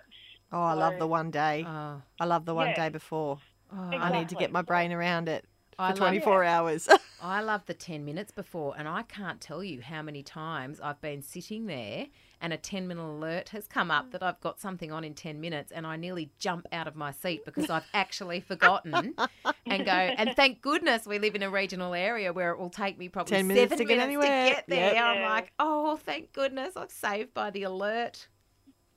Oh, 0.52 0.62
I 0.62 0.74
love 0.74 0.98
the 0.98 1.08
one 1.08 1.30
day. 1.30 1.66
Oh, 1.68 2.02
I 2.22 2.26
love 2.26 2.46
the 2.46 2.56
one 2.56 2.70
Yeah. 2.70 2.76
day 2.86 2.90
before. 2.90 3.40
oh, 3.74 3.90
I 3.92 4.10
need 4.12 4.30
to 4.30 4.36
get 4.36 4.52
my 4.52 4.62
brain 4.62 4.94
around 4.94 5.28
it 5.28 5.46
I 5.80 5.92
for 5.92 6.00
love- 6.00 6.10
24 6.10 6.44
hours. 6.44 6.90
I 7.22 7.42
love 7.42 7.66
the 7.66 7.74
10 7.74 8.06
minutes 8.06 8.32
before, 8.32 8.76
and 8.78 8.88
I 8.88 9.02
can't 9.04 9.42
tell 9.42 9.64
you 9.64 9.82
how 9.82 10.02
many 10.02 10.22
times 10.22 10.80
I've 10.80 11.02
been 11.02 11.22
sitting 11.24 11.66
there 11.66 12.08
and 12.42 12.54
a 12.54 12.58
10 12.58 12.88
minute 12.88 13.04
alert 13.04 13.50
has 13.50 13.68
come 13.68 13.90
up 13.90 14.12
that 14.12 14.22
I've 14.22 14.40
got 14.40 14.60
something 14.60 14.92
on 14.92 15.04
in 15.04 15.16
10 15.16 15.42
minutes, 15.42 15.72
and 15.72 15.88
I 15.88 15.96
nearly 15.96 16.30
jump 16.38 16.68
out 16.72 16.88
of 16.88 16.96
my 16.96 17.12
seat 17.12 17.44
because 17.46 17.70
I've 17.70 17.86
actually 17.94 18.40
forgotten 18.40 19.16
and 19.66 19.86
go. 19.86 19.92
And 19.92 20.36
thank 20.36 20.62
goodness 20.62 21.08
we 21.08 21.18
live 21.18 21.34
in 21.36 21.42
a 21.42 21.50
regional 21.50 21.96
area 21.96 22.32
where 22.32 22.52
it 22.52 22.60
will 22.60 22.70
take 22.70 22.98
me 22.98 23.10
probably 23.10 23.38
10 23.38 23.48
minutes 23.48 23.72
seven 23.72 23.78
to 23.80 23.86
get 23.86 24.00
anywhere. 24.00 24.50
to 24.50 24.54
get 24.56 24.66
there. 24.68 24.94
Yep. 24.94 25.04
I'm 25.04 25.22
like, 25.24 25.52
oh, 25.58 25.98
thank 25.98 26.34
goodness 26.34 26.78
I'm 26.78 26.90
saved 26.90 27.34
by 27.34 27.50
the 27.50 27.64
alert. 27.64 28.28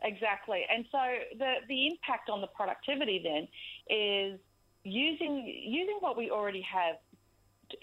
Exactly. 0.02 0.64
And 0.70 0.84
so 0.90 0.98
the, 1.38 1.54
the 1.68 1.86
impact 1.86 2.28
on 2.30 2.40
the 2.40 2.46
productivity 2.48 3.22
then 3.24 3.48
is 3.94 4.40
using 4.90 5.46
using 5.46 5.96
what 6.00 6.16
we 6.16 6.30
already 6.30 6.62
have 6.62 6.96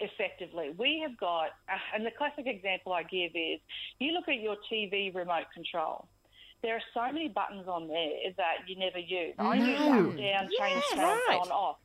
effectively. 0.00 0.74
We 0.76 1.00
have 1.02 1.16
got, 1.18 1.46
uh, 1.68 1.78
and 1.94 2.04
the 2.04 2.10
classic 2.16 2.46
example 2.46 2.92
I 2.92 3.02
give 3.04 3.32
is 3.34 3.58
you 3.98 4.12
look 4.12 4.28
at 4.28 4.40
your 4.40 4.56
TV 4.70 5.14
remote 5.14 5.46
control. 5.54 6.08
there 6.60 6.74
are 6.74 6.82
so 6.92 7.12
many 7.12 7.28
buttons 7.28 7.68
on 7.68 7.86
there 7.86 8.32
that 8.36 8.66
you 8.66 8.74
never 8.76 8.98
use. 8.98 9.32
I 9.38 9.54
use 9.54 9.78
No. 9.78 10.10
up, 10.10 10.16
down, 10.16 10.48
change 10.48 10.52
Yes, 10.58 10.84
tabs, 10.96 11.22
right. 11.28 11.38
on, 11.40 11.52
off. 11.52 11.76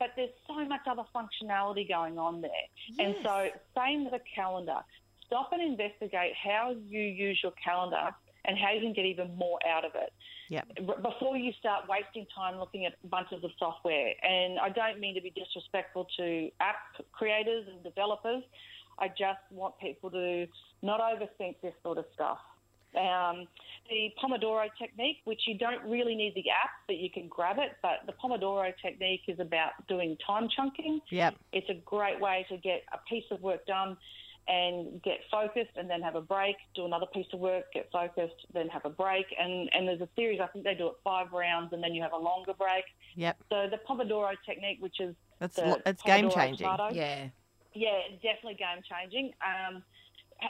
But 0.00 0.10
there's 0.16 0.34
so 0.48 0.64
much 0.64 0.80
other 0.90 1.04
functionality 1.14 1.88
going 1.88 2.18
on 2.18 2.40
there. 2.40 2.50
And 2.98 3.14
so, 3.22 3.48
same 3.76 4.04
with 4.04 4.14
a 4.14 4.20
calendar. 4.34 4.80
Stop 5.26 5.52
and 5.52 5.62
investigate 5.62 6.34
how 6.34 6.74
you 6.88 7.00
use 7.00 7.38
your 7.40 7.52
calendar 7.52 8.12
and 8.46 8.56
how 8.56 8.72
you 8.72 8.80
can 8.80 8.92
get 8.92 9.04
even 9.04 9.34
more 9.36 9.58
out 9.68 9.84
of 9.84 9.92
it 9.94 10.12
Yep. 10.48 11.02
before 11.02 11.36
you 11.36 11.52
start 11.58 11.88
wasting 11.88 12.26
time 12.34 12.58
looking 12.58 12.86
at 12.86 12.94
bunches 13.10 13.42
of 13.42 13.50
software. 13.58 14.12
And 14.22 14.58
I 14.58 14.68
don't 14.68 15.00
mean 15.00 15.14
to 15.16 15.20
be 15.20 15.30
disrespectful 15.30 16.06
to 16.16 16.50
app 16.60 16.76
creators 17.12 17.66
and 17.68 17.82
developers. 17.82 18.44
I 18.98 19.08
just 19.08 19.40
want 19.50 19.78
people 19.78 20.10
to 20.12 20.46
not 20.82 21.00
overthink 21.00 21.56
this 21.62 21.74
sort 21.82 21.98
of 21.98 22.06
stuff. 22.14 22.38
Um, 22.96 23.46
the 23.90 24.10
Pomodoro 24.22 24.68
technique, 24.80 25.18
which 25.24 25.42
you 25.46 25.58
don't 25.58 25.82
really 25.84 26.14
need 26.14 26.34
the 26.34 26.48
app, 26.50 26.70
but 26.86 26.96
you 26.96 27.10
can 27.10 27.28
grab 27.28 27.58
it. 27.58 27.72
But 27.82 28.06
the 28.06 28.12
Pomodoro 28.12 28.72
technique 28.80 29.22
is 29.28 29.38
about 29.38 29.72
doing 29.88 30.16
time 30.26 30.48
chunking. 30.48 31.00
Yep. 31.10 31.34
It's 31.52 31.68
a 31.68 31.74
great 31.84 32.20
way 32.20 32.46
to 32.48 32.56
get 32.56 32.84
a 32.92 32.98
piece 33.08 33.24
of 33.30 33.42
work 33.42 33.66
done 33.66 33.96
and 34.48 35.02
get 35.02 35.18
focused 35.30 35.72
and 35.76 35.90
then 35.90 36.00
have 36.02 36.14
a 36.14 36.20
break, 36.20 36.56
do 36.74 36.84
another 36.84 37.06
piece 37.12 37.26
of 37.32 37.40
work, 37.40 37.64
get 37.72 37.88
focused, 37.92 38.46
then 38.54 38.68
have 38.68 38.84
a 38.84 38.90
break. 38.90 39.26
And, 39.38 39.68
and 39.72 39.88
there's 39.88 40.00
a 40.00 40.08
series, 40.14 40.40
I 40.40 40.46
think 40.46 40.64
they 40.64 40.74
do 40.74 40.86
it 40.88 40.94
five 41.02 41.32
rounds 41.32 41.72
and 41.72 41.82
then 41.82 41.94
you 41.94 42.02
have 42.02 42.12
a 42.12 42.16
longer 42.18 42.52
break. 42.54 42.84
Yep. 43.16 43.36
So 43.50 43.66
the 43.70 43.78
Pomodoro 43.88 44.34
technique, 44.46 44.78
which 44.80 45.00
is 45.00 45.14
That's 45.40 45.56
the 45.56 45.66
lo- 45.66 45.82
it's 45.84 46.02
game 46.02 46.30
changing. 46.30 46.64
Tomato, 46.66 46.90
Yeah. 46.94 47.28
yeah, 47.74 47.98
definitely 48.22 48.54
game 48.54 48.82
changing. 48.88 49.32
Um, 49.44 49.82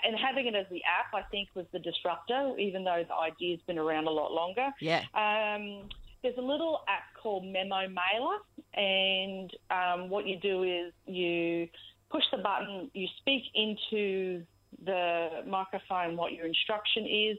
and 0.05 0.17
having 0.19 0.47
it 0.47 0.55
as 0.55 0.67
the 0.71 0.83
app, 0.85 1.15
I 1.15 1.23
think, 1.31 1.49
was 1.55 1.65
the 1.73 1.79
disruptor, 1.79 2.55
even 2.59 2.85
though 2.85 3.05
the 3.09 3.15
idea's 3.15 3.61
been 3.67 3.79
around 3.79 4.09
a 4.09 4.11
lot 4.11 4.33
longer. 4.33 4.71
Yeah. 4.81 5.03
Um, 5.15 5.89
there's 6.23 6.37
a 6.39 6.43
little 6.43 6.83
app 6.89 7.05
called 7.23 7.45
Memo 7.45 7.87
Mailer, 7.89 8.39
and 8.75 9.51
um, 9.71 10.11
what 10.11 10.27
you 10.27 10.39
do 10.41 10.65
is 10.65 10.93
you 11.07 11.69
push 12.11 12.25
the 12.31 12.39
button, 12.39 12.91
you 12.95 13.07
speak 13.19 13.43
into 13.55 14.45
the 14.85 15.43
microphone 15.47 16.17
what 16.17 16.33
your 16.33 16.47
instruction 16.47 17.07
is, 17.07 17.39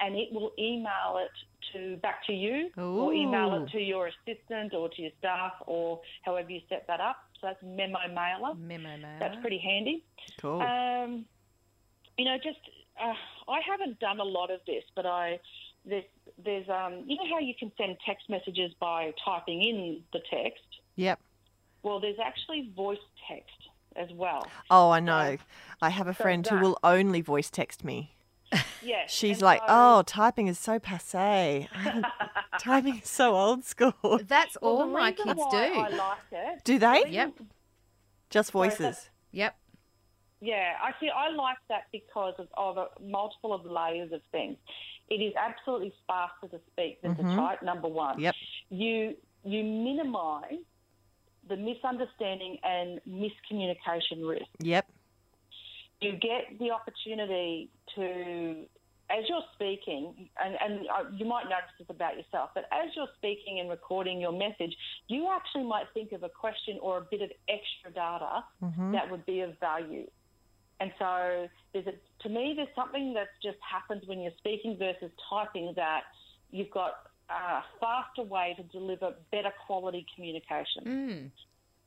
and 0.00 0.14
it 0.14 0.32
will 0.32 0.52
email 0.58 1.18
it 1.18 1.30
to 1.72 1.96
back 1.96 2.24
to 2.26 2.32
you, 2.32 2.70
or 2.76 3.12
email 3.12 3.54
it 3.54 3.70
to 3.72 3.80
your 3.80 4.08
assistant 4.08 4.74
or 4.74 4.88
to 4.90 5.02
your 5.02 5.10
staff, 5.18 5.52
or 5.66 6.00
however 6.22 6.50
you 6.50 6.60
set 6.68 6.86
that 6.86 7.00
up. 7.00 7.16
So 7.40 7.48
that's 7.48 7.62
Memo 7.62 7.98
Mailer. 8.14 8.54
Memo 8.54 8.96
mailer. 8.96 9.16
That's 9.18 9.36
pretty 9.40 9.58
handy. 9.58 10.04
Cool. 10.40 10.60
Um, 10.60 11.24
you 12.18 12.24
know, 12.24 12.36
just 12.36 12.58
uh, 13.02 13.12
I 13.48 13.60
haven't 13.68 13.98
done 14.00 14.20
a 14.20 14.24
lot 14.24 14.50
of 14.50 14.60
this, 14.66 14.84
but 14.94 15.06
I 15.06 15.40
there's 15.84 16.04
there's 16.42 16.68
um, 16.68 17.04
you 17.06 17.16
know 17.16 17.28
how 17.30 17.40
you 17.40 17.54
can 17.58 17.72
send 17.76 17.96
text 18.06 18.28
messages 18.28 18.72
by 18.80 19.12
typing 19.24 19.62
in 19.62 20.02
the 20.12 20.20
text. 20.30 20.64
yep. 20.96 21.18
Well, 21.82 22.00
there's 22.00 22.18
actually 22.22 22.70
voice 22.74 22.98
text 23.28 23.54
as 23.96 24.12
well. 24.12 24.46
Oh, 24.70 24.90
I 24.90 25.00
know. 25.00 25.36
I 25.80 25.90
have 25.90 26.08
a 26.08 26.14
so 26.14 26.22
friend 26.22 26.46
who 26.46 26.58
will 26.58 26.78
only 26.82 27.20
voice 27.20 27.50
text 27.50 27.84
me. 27.84 28.16
Yeah, 28.82 29.04
She's 29.08 29.38
and 29.38 29.42
like, 29.42 29.60
so- 29.60 29.66
"Oh, 29.68 30.02
typing 30.06 30.46
is 30.46 30.58
so 30.58 30.78
passe. 30.78 31.68
I 31.72 32.02
typing 32.60 32.98
is 32.98 33.08
so 33.08 33.34
old 33.34 33.64
school." 33.64 33.94
That's 34.26 34.56
well, 34.60 34.72
all 34.72 34.78
the 34.78 34.86
my 34.86 35.12
kids 35.12 35.34
why 35.36 35.50
do. 35.50 35.80
I 35.80 35.88
like 35.88 36.18
it. 36.32 36.64
Do 36.64 36.78
they? 36.78 37.04
Yep. 37.08 37.32
Just 38.30 38.52
Sorry, 38.52 38.68
voices. 38.68 39.10
Yep. 39.32 39.56
Yeah, 40.40 40.74
I 40.82 40.92
see. 41.00 41.08
I 41.08 41.30
like 41.30 41.56
that 41.68 41.84
because 41.92 42.34
of, 42.38 42.48
of 42.56 42.76
a, 42.76 42.86
multiple 43.02 43.52
of 43.52 43.64
layers 43.64 44.12
of 44.12 44.20
things. 44.32 44.56
It 45.08 45.16
is 45.16 45.32
absolutely 45.38 45.92
faster 46.06 46.48
to 46.48 46.60
speak 46.72 47.00
than 47.02 47.16
to 47.16 47.22
mm-hmm. 47.22 47.36
type. 47.36 47.62
Number 47.62 47.88
one. 47.88 48.20
Yep. 48.20 48.34
You 48.70 49.16
you 49.44 49.62
minimise 49.62 50.64
the 51.48 51.56
misunderstanding 51.56 52.58
and 52.62 53.00
miscommunication 53.08 54.26
risk. 54.26 54.46
Yep. 54.60 54.86
you 56.00 56.12
get 56.12 56.58
the 56.58 56.70
opportunity 56.70 57.70
to, 57.94 58.64
as 59.10 59.24
you're 59.28 59.44
speaking, 59.54 60.28
and, 60.42 60.56
and 60.60 60.86
uh, 60.88 61.08
you 61.14 61.24
might 61.24 61.44
notice 61.44 61.70
this 61.78 61.88
about 61.88 62.16
yourself, 62.16 62.50
but 62.54 62.64
as 62.72 62.90
you're 62.96 63.08
speaking 63.16 63.60
and 63.60 63.70
recording 63.70 64.20
your 64.20 64.32
message, 64.32 64.74
you 65.08 65.30
actually 65.34 65.64
might 65.64 65.86
think 65.94 66.12
of 66.12 66.22
a 66.22 66.28
question 66.28 66.78
or 66.82 66.98
a 66.98 67.06
bit 67.10 67.22
of 67.22 67.30
extra 67.48 67.92
data 67.92 68.44
that 68.92 69.10
would 69.10 69.24
be 69.24 69.40
of 69.40 69.58
value. 69.60 70.06
And 70.78 70.92
so, 70.98 71.48
there's 71.72 71.86
a, 71.86 71.94
to 72.24 72.28
me, 72.28 72.52
there's 72.54 72.68
something 72.76 73.14
that 73.14 73.28
just 73.42 73.56
happens 73.62 74.06
when 74.06 74.20
you're 74.20 74.36
speaking 74.36 74.76
versus 74.78 75.10
typing 75.30 75.72
that 75.76 76.02
you've 76.50 76.70
got 76.70 77.05
a 77.30 77.62
faster 77.80 78.22
way 78.22 78.54
to 78.56 78.62
deliver 78.64 79.14
better 79.32 79.52
quality 79.66 80.06
communication. 80.14 80.84
Mm. 80.84 81.30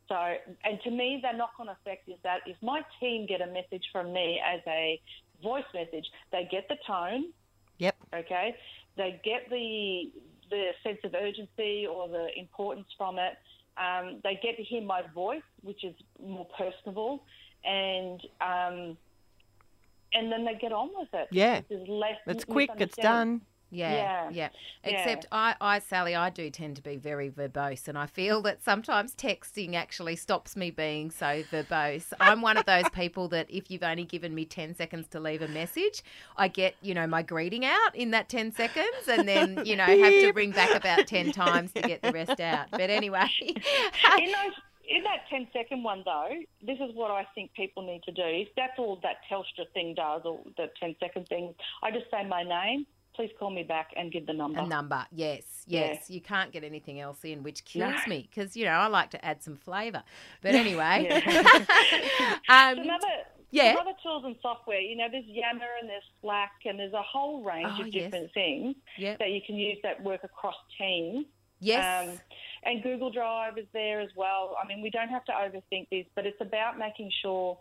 So, 0.07 0.15
and 0.63 0.79
to 0.83 0.91
me, 0.91 1.21
the 1.21 1.37
knock 1.37 1.53
on 1.59 1.69
effect 1.69 2.09
is 2.09 2.17
that 2.23 2.39
if 2.47 2.57
my 2.61 2.81
team 2.99 3.27
get 3.27 3.41
a 3.41 3.47
message 3.47 3.85
from 3.91 4.11
me 4.11 4.41
as 4.45 4.59
a 4.67 4.99
voice 5.43 5.65
message, 5.73 6.05
they 6.31 6.47
get 6.51 6.67
the 6.67 6.77
tone, 6.85 7.25
Yep. 7.77 7.95
okay? 8.13 8.55
They 8.97 9.21
get 9.23 9.49
the 9.49 10.11
the 10.49 10.71
sense 10.81 10.97
of 11.03 11.13
urgency 11.13 11.85
or 11.85 12.07
the 12.07 12.27
importance 12.35 12.87
from 12.97 13.19
it. 13.19 13.37
Um, 13.77 14.19
they 14.23 14.39
get 14.41 14.57
to 14.57 14.63
hear 14.63 14.81
my 14.81 15.03
voice, 15.13 15.43
which 15.61 15.83
is 15.83 15.93
more 16.19 16.47
personable, 16.57 17.23
and 17.63 18.19
um, 18.41 18.97
and 20.13 20.31
then 20.31 20.43
they 20.43 20.55
get 20.59 20.71
on 20.71 20.89
with 20.95 21.09
it. 21.13 21.27
Yeah. 21.31 21.61
It's 22.25 22.45
quick. 22.45 22.71
It's 22.77 22.97
done. 22.97 23.41
Yeah, 23.71 23.93
Yeah. 23.93 24.29
yeah. 24.31 24.49
Except 24.83 25.25
I, 25.31 25.55
I, 25.61 25.79
Sally, 25.79 26.15
I 26.15 26.29
do 26.29 26.49
tend 26.49 26.75
to 26.77 26.81
be 26.81 26.95
very 26.95 27.29
verbose, 27.29 27.87
and 27.87 27.97
I 27.97 28.05
feel 28.05 28.41
that 28.43 28.63
sometimes 28.63 29.13
texting 29.13 29.75
actually 29.75 30.15
stops 30.15 30.55
me 30.55 30.71
being 30.71 31.11
so 31.11 31.43
verbose. 31.51 32.11
I'm 32.19 32.41
one 32.41 32.57
of 32.57 32.65
those 32.65 32.89
people 32.89 33.27
that 33.29 33.49
if 33.49 33.69
you've 33.69 33.83
only 33.83 34.05
given 34.05 34.33
me 34.33 34.45
10 34.45 34.75
seconds 34.75 35.07
to 35.09 35.19
leave 35.19 35.41
a 35.41 35.47
message, 35.47 36.03
I 36.37 36.47
get, 36.47 36.75
you 36.81 36.93
know, 36.93 37.07
my 37.07 37.21
greeting 37.21 37.65
out 37.65 37.95
in 37.95 38.11
that 38.11 38.29
10 38.29 38.53
seconds 38.53 39.07
and 39.07 39.27
then, 39.27 39.63
you 39.65 39.75
know, 39.75 39.85
have 39.85 40.13
to 40.13 40.31
ring 40.31 40.51
back 40.51 40.73
about 40.73 41.07
10 41.07 41.31
times 41.31 41.71
to 41.73 41.81
get 41.81 42.01
the 42.01 42.11
rest 42.11 42.39
out. 42.39 42.67
But 42.71 42.89
anyway, 42.89 43.27
in 43.45 44.31
those 44.31 44.53
in 44.89 45.03
that 45.03 45.29
10 45.29 45.47
second 45.53 45.83
one 45.83 46.01
though, 46.03 46.29
this 46.65 46.77
is 46.79 46.95
what 46.95 47.11
I 47.11 47.27
think 47.35 47.53
people 47.53 47.83
need 47.85 48.01
to 48.03 48.11
do. 48.11 48.23
If 48.25 48.49
that's 48.55 48.73
all 48.79 48.99
that 49.03 49.17
Telstra 49.31 49.71
thing 49.73 49.93
does, 49.95 50.21
or 50.25 50.39
the 50.57 50.69
10 50.79 50.95
second 50.99 51.27
thing, 51.27 51.53
I 51.83 51.91
just 51.91 52.05
say 52.11 52.25
my 52.27 52.43
name. 52.43 52.85
Please 53.19 53.31
call 53.37 53.49
me 53.49 53.63
back 53.63 53.89
and 53.97 54.13
give 54.13 54.25
the 54.27 54.31
number. 54.31 54.61
a 54.61 54.65
number, 54.65 55.05
yes, 55.11 55.65
Yeah. 55.67 55.87
yes. 55.87 56.09
You 56.09 56.21
can't 56.21 56.53
get 56.53 56.63
anything 56.63 57.01
else 57.01 57.25
in, 57.25 57.43
which 57.43 57.65
kills 57.65 57.91
No. 58.07 58.09
me 58.15 58.29
because, 58.33 58.55
you 58.55 58.63
know, 58.63 58.71
I 58.71 58.87
like 58.87 59.09
to 59.09 59.25
add 59.25 59.43
some 59.43 59.57
flavour. 59.57 60.03
But 60.41 60.55
anyway, 60.55 61.09
um, 62.47 62.79
another, 62.79 63.07
yeah. 63.51 63.63
there's 63.73 63.77
other 63.81 63.97
tools 64.01 64.23
and 64.25 64.37
software. 64.41 64.79
You 64.79 64.95
know, 64.95 65.07
there's 65.11 65.25
Yammer 65.25 65.65
and 65.81 65.89
there's 65.89 66.05
Slack 66.21 66.51
and 66.63 66.79
there's 66.79 66.93
a 66.93 67.01
whole 67.01 67.43
range 67.43 67.67
Oh, 67.77 67.81
of 67.81 67.87
yes. 67.87 68.05
different 68.05 68.33
things 68.33 68.75
Yep. 68.97 69.19
that 69.19 69.31
you 69.31 69.41
can 69.45 69.57
use 69.57 69.77
that 69.83 70.01
work 70.01 70.23
across 70.23 70.55
teams. 70.77 71.25
yes. 71.59 72.07
Um, 72.09 72.17
and 72.63 72.81
Google 72.81 73.11
Drive 73.11 73.57
is 73.57 73.67
there 73.73 73.99
as 73.99 74.11
well. 74.15 74.55
I 74.63 74.65
mean, 74.65 74.81
we 74.81 74.89
don't 74.89 75.09
have 75.09 75.25
to 75.25 75.33
overthink 75.33 75.89
this, 75.91 76.05
but 76.15 76.25
it's 76.25 76.39
about 76.39 76.77
making 76.79 77.11
sure 77.21 77.59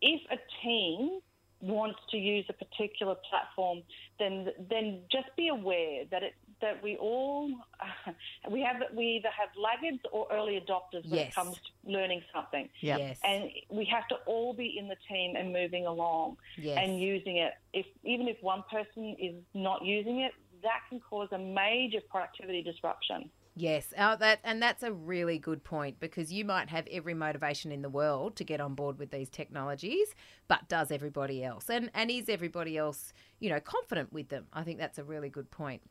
if 0.00 0.20
a 0.30 0.36
team 0.62 1.18
wants 1.62 1.98
to 2.10 2.16
use 2.18 2.44
a 2.48 2.52
particular 2.52 3.14
platform, 3.30 3.82
then 4.18 4.48
then 4.68 5.02
just 5.10 5.28
be 5.36 5.48
aware 5.48 6.04
that 6.10 6.22
it 6.22 6.34
that 6.60 6.82
we 6.82 6.96
all 6.96 7.48
we 8.50 8.60
have 8.60 8.76
we 8.94 9.04
either 9.16 9.28
have 9.36 9.48
laggards 9.56 10.02
or 10.12 10.26
early 10.32 10.60
adopters 10.60 11.04
when 11.08 11.20
Yes. 11.20 11.28
it 11.28 11.34
comes 11.34 11.54
to 11.56 11.90
learning 11.90 12.22
something, 12.34 12.68
Yep. 12.80 12.98
Yes. 12.98 13.18
and 13.24 13.50
we 13.70 13.84
have 13.86 14.06
to 14.08 14.16
all 14.26 14.52
be 14.54 14.76
in 14.76 14.88
the 14.88 14.96
team 15.08 15.36
and 15.36 15.52
moving 15.52 15.86
along 15.86 16.36
yes. 16.58 16.78
and 16.80 17.00
using 17.00 17.36
it. 17.38 17.54
If 17.72 17.86
even 18.04 18.28
if 18.28 18.36
one 18.42 18.64
person 18.70 19.16
is 19.18 19.36
not 19.54 19.84
using 19.84 20.20
it, 20.20 20.32
that 20.62 20.80
can 20.88 21.00
cause 21.00 21.28
a 21.32 21.38
major 21.38 22.00
productivity 22.10 22.62
disruption. 22.62 23.30
Yes, 23.54 23.92
uh, 23.98 24.16
that 24.16 24.40
and 24.44 24.62
that's 24.62 24.82
a 24.82 24.92
really 24.92 25.38
good 25.38 25.62
point 25.62 26.00
because 26.00 26.32
you 26.32 26.42
might 26.44 26.70
have 26.70 26.86
every 26.90 27.12
motivation 27.12 27.70
in 27.70 27.82
the 27.82 27.90
world 27.90 28.34
to 28.36 28.44
get 28.44 28.62
on 28.62 28.74
board 28.74 28.98
with 28.98 29.10
these 29.10 29.28
technologies, 29.28 30.14
but 30.48 30.68
does 30.68 30.90
everybody 30.90 31.44
else? 31.44 31.68
And 31.68 31.90
and 31.92 32.10
is 32.10 32.30
everybody 32.30 32.78
else, 32.78 33.12
you 33.40 33.50
know, 33.50 33.60
confident 33.60 34.10
with 34.12 34.28
them? 34.30 34.46
I 34.54 34.62
think 34.62 34.78
that's 34.78 34.98
a 34.98 35.04
really 35.04 35.28
good 35.28 35.50
point. 35.50 35.82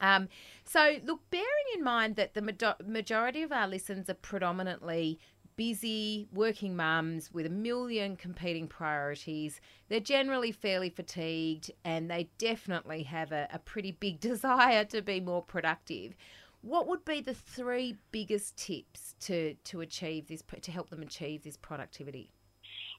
Um, 0.00 0.28
so, 0.64 0.98
look, 1.04 1.28
bearing 1.30 1.46
in 1.74 1.84
mind 1.84 2.16
that 2.16 2.34
the 2.34 2.42
majo- 2.42 2.76
majority 2.86 3.42
of 3.42 3.52
our 3.52 3.68
listeners 3.68 4.08
are 4.08 4.14
predominantly 4.14 5.18
busy 5.56 6.26
working 6.32 6.74
mums 6.74 7.30
with 7.32 7.44
a 7.44 7.50
million 7.50 8.16
competing 8.16 8.66
priorities, 8.66 9.60
they're 9.90 10.00
generally 10.00 10.52
fairly 10.52 10.88
fatigued 10.88 11.70
and 11.84 12.10
they 12.10 12.30
definitely 12.38 13.02
have 13.02 13.30
a, 13.30 13.46
a 13.52 13.58
pretty 13.58 13.92
big 13.92 14.20
desire 14.30 14.84
to 14.86 15.02
be 15.02 15.20
more 15.20 15.42
productive. 15.42 16.14
What 16.62 16.86
would 16.88 17.04
be 17.04 17.20
the 17.20 17.34
three 17.34 17.96
biggest 18.12 18.56
tips 18.56 19.14
to, 19.20 19.54
to 19.54 19.80
achieve 19.80 20.28
this, 20.28 20.42
to 20.60 20.70
help 20.70 20.90
them 20.90 21.02
achieve 21.02 21.42
this 21.42 21.56
productivity? 21.56 22.30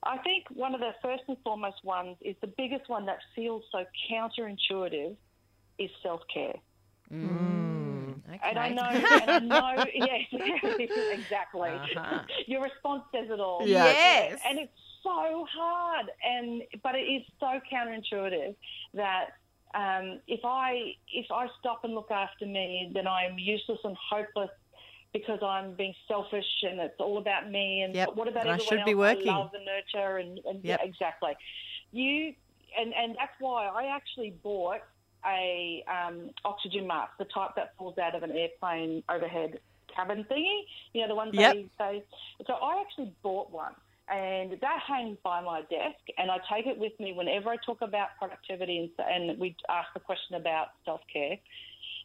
I 0.03 0.17
think 0.17 0.45
one 0.49 0.73
of 0.73 0.79
the 0.79 0.93
first 1.01 1.23
and 1.27 1.37
foremost 1.43 1.83
ones 1.83 2.17
is 2.21 2.35
the 2.41 2.51
biggest 2.57 2.89
one 2.89 3.05
that 3.05 3.19
feels 3.35 3.63
so 3.71 3.85
counterintuitive 4.11 5.15
is 5.77 5.89
self 6.01 6.21
care. 6.33 6.55
Mm. 7.13 8.15
Okay. 8.27 8.39
And 8.43 8.57
I 8.57 8.69
know, 8.69 8.83
and 8.83 9.29
I 9.29 9.39
know, 9.39 9.85
yes, 9.93 10.25
exactly. 11.11 11.69
Uh-huh. 11.69 12.21
Your 12.47 12.63
response 12.63 13.03
says 13.13 13.29
it 13.29 13.39
all. 13.39 13.61
Yeah. 13.63 13.85
Yes. 13.85 14.39
And 14.47 14.57
it's 14.57 14.71
so 15.03 15.45
hard, 15.51 16.07
and 16.23 16.63
but 16.81 16.95
it 16.95 17.03
is 17.03 17.23
so 17.39 17.59
counterintuitive 17.71 18.55
that 18.93 19.31
um, 19.73 20.19
if 20.27 20.41
I 20.43 20.93
if 21.13 21.25
I 21.31 21.47
stop 21.59 21.81
and 21.83 21.93
look 21.93 22.11
after 22.11 22.45
me, 22.45 22.91
then 22.93 23.07
I'm 23.07 23.37
useless 23.37 23.79
and 23.83 23.95
hopeless 24.09 24.49
because 25.13 25.39
I'm 25.43 25.75
being 25.75 25.93
selfish 26.07 26.45
and 26.63 26.79
it's 26.79 26.95
all 26.99 27.17
about 27.17 27.49
me. 27.49 27.81
And 27.81 27.95
Yep. 27.95 28.09
what 28.15 28.27
about 28.27 28.43
And 28.43 28.51
I 28.51 28.53
everyone 28.53 28.67
should 28.67 28.79
else 28.79 28.85
be 28.85 28.95
working. 28.95 29.31
I 29.31 29.37
love 29.37 29.49
and 29.53 29.65
nurture 29.65 30.17
and, 30.17 30.39
and 30.45 30.63
Yep. 30.63 30.79
yeah, 30.79 30.85
exactly. 30.87 31.31
You 31.91 32.33
and 32.79 32.93
and 32.93 33.15
that's 33.19 33.33
why 33.39 33.67
I 33.67 33.95
actually 33.95 34.35
bought 34.43 34.79
a 35.25 35.83
um, 35.87 36.31
oxygen 36.45 36.87
mask, 36.87 37.11
the 37.19 37.25
type 37.25 37.51
that 37.55 37.69
falls 37.77 37.97
out 37.97 38.15
of 38.15 38.23
an 38.23 38.31
airplane 38.31 39.03
overhead 39.09 39.59
cabin 39.95 40.25
thingy. 40.31 40.61
You 40.93 41.01
know 41.01 41.07
the 41.09 41.15
ones 41.15 41.33
Yep. 41.33 41.51
they 41.51 41.69
say. 41.77 42.03
So 42.47 42.53
I 42.53 42.81
actually 42.81 43.13
bought 43.23 43.51
one. 43.51 43.73
And 44.11 44.57
that 44.59 44.79
hangs 44.85 45.17
by 45.23 45.39
my 45.41 45.61
desk, 45.61 46.03
and 46.17 46.29
I 46.29 46.37
take 46.53 46.67
it 46.67 46.77
with 46.77 46.91
me 46.99 47.13
whenever 47.13 47.49
I 47.49 47.55
talk 47.65 47.81
about 47.81 48.09
productivity 48.19 48.91
and, 48.99 49.29
and 49.29 49.39
we 49.39 49.55
ask 49.69 49.87
the 49.93 50.01
question 50.01 50.35
about 50.35 50.67
self 50.83 50.99
care, 51.11 51.37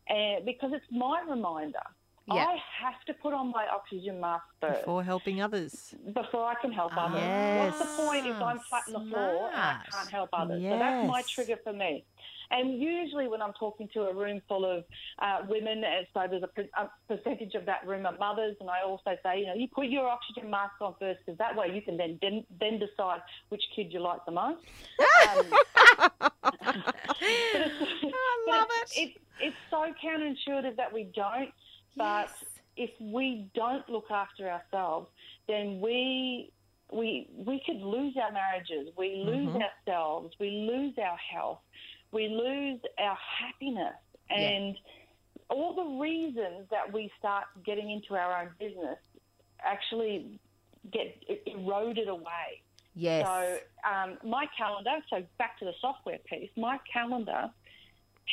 and 0.09 0.47
because 0.47 0.71
it's 0.73 0.87
my 0.91 1.23
reminder. 1.29 1.81
Yeah. 2.29 2.45
I 2.45 2.57
have 2.83 3.05
to 3.07 3.15
put 3.15 3.33
on 3.35 3.53
my 3.53 3.67
oxygen 3.73 4.21
mask 4.21 4.43
first 4.61 4.81
Before 4.81 5.05
helping 5.05 5.41
others. 5.41 5.95
before 6.13 6.45
I 6.45 6.55
can 6.61 6.73
help 6.73 6.91
others. 6.97 7.21
Yes. 7.21 7.79
What's 7.79 7.97
the 7.97 8.03
point 8.03 8.27
if 8.27 8.43
I'm 8.43 8.59
flat 8.59 8.83
on 8.89 8.93
the 8.95 9.11
floor 9.11 9.47
and 9.47 9.57
I 9.57 9.81
can't 9.93 10.11
help 10.11 10.31
others? 10.33 10.61
So 10.61 10.77
that's 10.77 11.09
my 11.09 11.23
trigger 11.23 11.57
for 11.63 11.73
me. 11.73 12.05
And 12.51 12.81
usually 12.81 13.29
when 13.29 13.43
I'm 13.43 13.53
talking 13.59 13.89
to 13.95 14.03
a 14.03 14.15
room 14.15 14.41
full 14.49 14.65
of 14.65 14.85
uh, 15.21 15.47
women, 15.49 15.83
and 15.85 16.07
so 16.15 16.23
there's 16.31 16.43
a, 16.43 16.83
a 16.83 16.91
percentage 17.09 17.55
of 17.55 17.67
that 17.67 17.87
room 17.87 18.07
are 18.07 18.17
mothers, 18.19 18.57
and 18.61 18.71
I 18.71 18.83
also 18.87 19.11
say, 19.23 19.41
you 19.41 19.47
know, 19.47 19.55
you 19.55 19.69
put 19.75 19.87
your 19.87 20.07
oxygen 20.09 20.51
mask 20.51 20.75
on 20.81 20.95
first 20.99 21.21
because 21.25 21.39
that 21.39 21.57
way 21.57 21.69
you 21.75 21.83
can 21.83 21.97
then, 21.97 22.19
then 22.23 22.45
then 22.61 22.79
decide 22.79 23.21
which 23.49 23.63
kid 23.75 23.93
you 23.93 24.01
like 24.01 24.21
the 24.27 24.33
most. 24.33 24.61
Um, 25.29 25.51
I 26.53 26.71
love 28.49 28.69
it. 28.83 28.89
it, 28.97 29.13
it's 29.39 29.57
so 29.71 29.87
counterintuitive 30.05 30.77
that 30.77 30.93
we 30.93 31.11
don't. 31.15 31.51
But 31.97 32.29
Yes. 32.31 32.45
if 32.77 32.91
we 33.01 33.51
don't 33.55 33.89
look 33.89 34.11
after 34.11 34.49
ourselves, 34.51 35.09
then 35.49 35.81
we 35.81 36.53
we 36.93 37.29
we 37.35 37.61
could 37.67 37.81
lose 37.83 38.15
our 38.23 38.31
marriages, 38.33 38.93
we 38.97 39.17
lose 39.17 39.53
Mhm. 39.53 39.63
ourselves, 39.63 40.35
we 40.39 40.51
lose 40.51 40.95
our 40.99 41.17
health, 41.17 41.61
we 42.13 42.29
lose 42.29 42.81
our 42.99 43.17
happiness, 43.41 43.95
Yeah. 44.31 44.37
and 44.37 44.77
all 45.49 45.75
the 45.75 46.01
reasons 46.01 46.69
that 46.71 46.93
we 46.93 47.11
start 47.19 47.45
getting 47.65 47.91
into 47.91 48.15
our 48.15 48.43
own 48.43 48.51
business 48.59 48.99
actually 49.61 50.39
get 50.93 51.23
eroded 51.47 52.09
away. 52.09 52.63
Yes. 52.95 53.27
So 53.27 53.59
um, 53.89 54.19
my 54.25 54.47
calendar, 54.57 54.99
so 55.11 55.23
back 55.39 55.59
to 55.59 55.65
the 55.65 55.75
software 55.81 56.19
piece, 56.19 56.51
my 56.57 56.79
calendar 56.91 57.51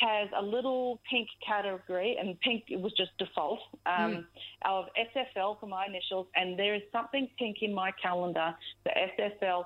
has 0.00 0.28
a 0.36 0.42
little 0.42 1.00
pink 1.08 1.28
category, 1.46 2.16
and 2.18 2.38
pink 2.40 2.64
it 2.68 2.80
was 2.80 2.92
just 2.94 3.16
default 3.18 3.60
um, 3.86 4.26
of 4.64 4.86
SFL 5.14 5.60
for 5.60 5.66
my 5.66 5.86
initials, 5.86 6.26
and 6.34 6.58
there 6.58 6.74
is 6.74 6.82
something 6.90 7.28
pink 7.38 7.58
in 7.62 7.72
my 7.72 7.92
calendar 8.02 8.54
for 8.82 8.92
SFL 9.18 9.64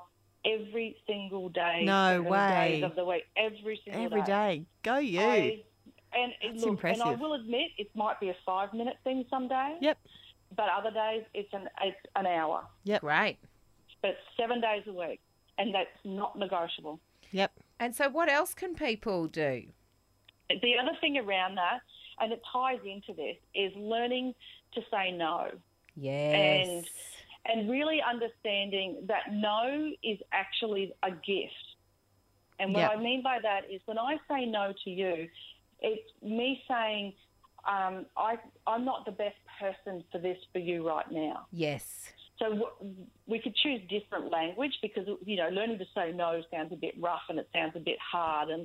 every 0.48 0.96
single 1.06 1.48
day. 1.48 1.82
No 1.84 2.22
way. 2.22 2.72
Days 2.80 2.84
of 2.84 2.94
the 2.96 3.04
week, 3.04 3.24
every 3.36 3.80
single 3.84 4.04
Every 4.04 4.22
day. 4.22 4.64
Go 4.82 4.98
you. 4.98 5.20
I- 5.20 5.62
and 6.14 6.32
it- 6.40 6.52
That's 6.54 6.64
look, 6.64 6.82
and 6.84 7.02
I 7.02 7.14
will 7.14 7.34
admit 7.34 7.70
it 7.76 7.94
might 7.94 8.18
be 8.18 8.30
a 8.30 8.36
five 8.46 8.72
minute 8.72 8.96
thing 9.04 9.24
some 9.28 9.46
days. 9.48 9.76
Yep. 9.82 9.98
But 10.56 10.68
other 10.70 10.90
days 10.90 11.24
it's 11.34 11.52
an 11.52 11.68
it's 11.82 11.98
an 12.16 12.26
hour. 12.26 12.64
Yep 12.84 13.02
Right. 13.02 13.38
But 14.00 14.16
seven 14.36 14.60
days 14.60 14.84
a 14.86 14.92
week, 14.92 15.20
and 15.58 15.74
that's 15.74 15.90
not 16.04 16.38
negotiable. 16.38 17.00
Yep. 17.32 17.52
And 17.80 17.94
so, 17.94 18.08
what 18.08 18.28
else 18.30 18.54
can 18.54 18.74
people 18.74 19.26
do? 19.26 19.64
The 20.48 20.78
other 20.78 20.96
thing 21.00 21.18
around 21.18 21.56
that, 21.56 21.80
and 22.20 22.32
it 22.32 22.40
ties 22.50 22.78
into 22.84 23.12
this, 23.12 23.36
is 23.54 23.72
learning 23.76 24.34
to 24.72 24.80
say 24.90 25.10
no 25.12 25.50
Yes. 25.94 26.66
and 26.68 26.90
really 27.56 28.00
understanding 28.02 29.04
that 29.06 29.32
no 29.32 29.90
is 30.02 30.18
actually 30.32 30.92
a 31.02 31.10
gift. 31.10 31.54
And 32.58 32.74
what 32.74 32.80
Yeah. 32.80 32.88
I 32.88 32.96
mean 32.96 33.22
by 33.22 33.38
that 33.40 33.70
is 33.70 33.80
when 33.86 33.98
I 33.98 34.18
say 34.28 34.44
no 34.46 34.72
to 34.84 34.90
you, 34.90 35.28
it's 35.80 36.22
me 36.22 36.62
saying, 36.68 37.14
um, 37.66 38.06
I, 38.16 38.38
I'm 38.66 38.84
not 38.84 39.04
the 39.04 39.12
best 39.12 39.36
person 39.60 40.04
for 40.10 40.18
this 40.18 40.38
for 40.52 40.58
you 40.58 40.86
right 40.86 41.10
now. 41.10 41.46
yes. 41.52 42.12
So 42.38 42.50
w- 42.50 42.94
we 43.26 43.40
could 43.40 43.56
choose 43.56 43.80
different 43.88 44.30
language 44.30 44.78
because 44.80 45.08
you 45.24 45.36
know 45.36 45.48
learning 45.48 45.78
to 45.78 45.86
say 45.92 46.12
no 46.12 46.40
sounds 46.52 46.72
a 46.72 46.76
bit 46.76 46.94
rough 47.00 47.22
and 47.28 47.36
it 47.38 47.48
sounds 47.52 47.72
a 47.74 47.80
bit 47.80 47.98
hard 47.98 48.48
and 48.48 48.64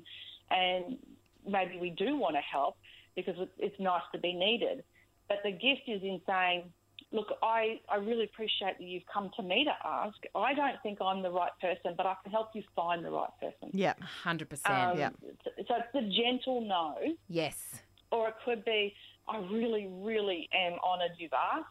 and 0.52 1.00
maybe 1.48 1.80
we 1.80 1.90
do 1.90 2.16
want 2.16 2.36
to 2.36 2.42
help 2.42 2.78
because 3.16 3.36
it's 3.58 3.80
nice 3.80 4.04
to 4.14 4.20
be 4.20 4.34
needed. 4.34 4.84
But 5.28 5.40
the 5.44 5.52
gift 5.52 5.84
is 5.88 6.04
in 6.04 6.22
saying, 6.28 6.72
look, 7.14 7.28
I, 7.42 7.80
I 7.88 7.98
really 7.98 8.26
appreciate 8.26 8.78
that 8.80 8.84
you've 8.84 9.06
come 9.12 9.30
to 9.38 9.44
me 9.44 9.66
to 9.66 9.88
ask. 9.88 10.18
I 10.36 10.54
don't 10.54 10.82
think 10.82 11.00
I'm 11.00 11.22
the 11.22 11.32
right 11.32 11.52
person, 11.62 11.94
but 11.96 12.06
I 12.06 12.16
can 12.24 12.32
help 12.32 12.50
you 12.56 12.64
find 12.76 13.06
the 13.06 13.12
right 13.12 13.30
person. 13.40 13.70
Yeah. 13.72 13.94
100%. 14.26 14.42
Um, 14.66 14.98
yeah. 14.98 15.10
So 15.46 15.76
it's 15.78 15.88
the 15.94 16.02
gentle 16.02 16.62
no 16.68 16.96
yes. 17.30 17.82
or 18.12 18.30
it 18.30 18.36
could 18.44 18.66
be, 18.66 18.94
I 19.30 19.38
really, 19.38 19.88
really 19.90 20.50
am 20.54 20.74
honoured 20.84 21.12
you've 21.18 21.34
asked, 21.34 21.68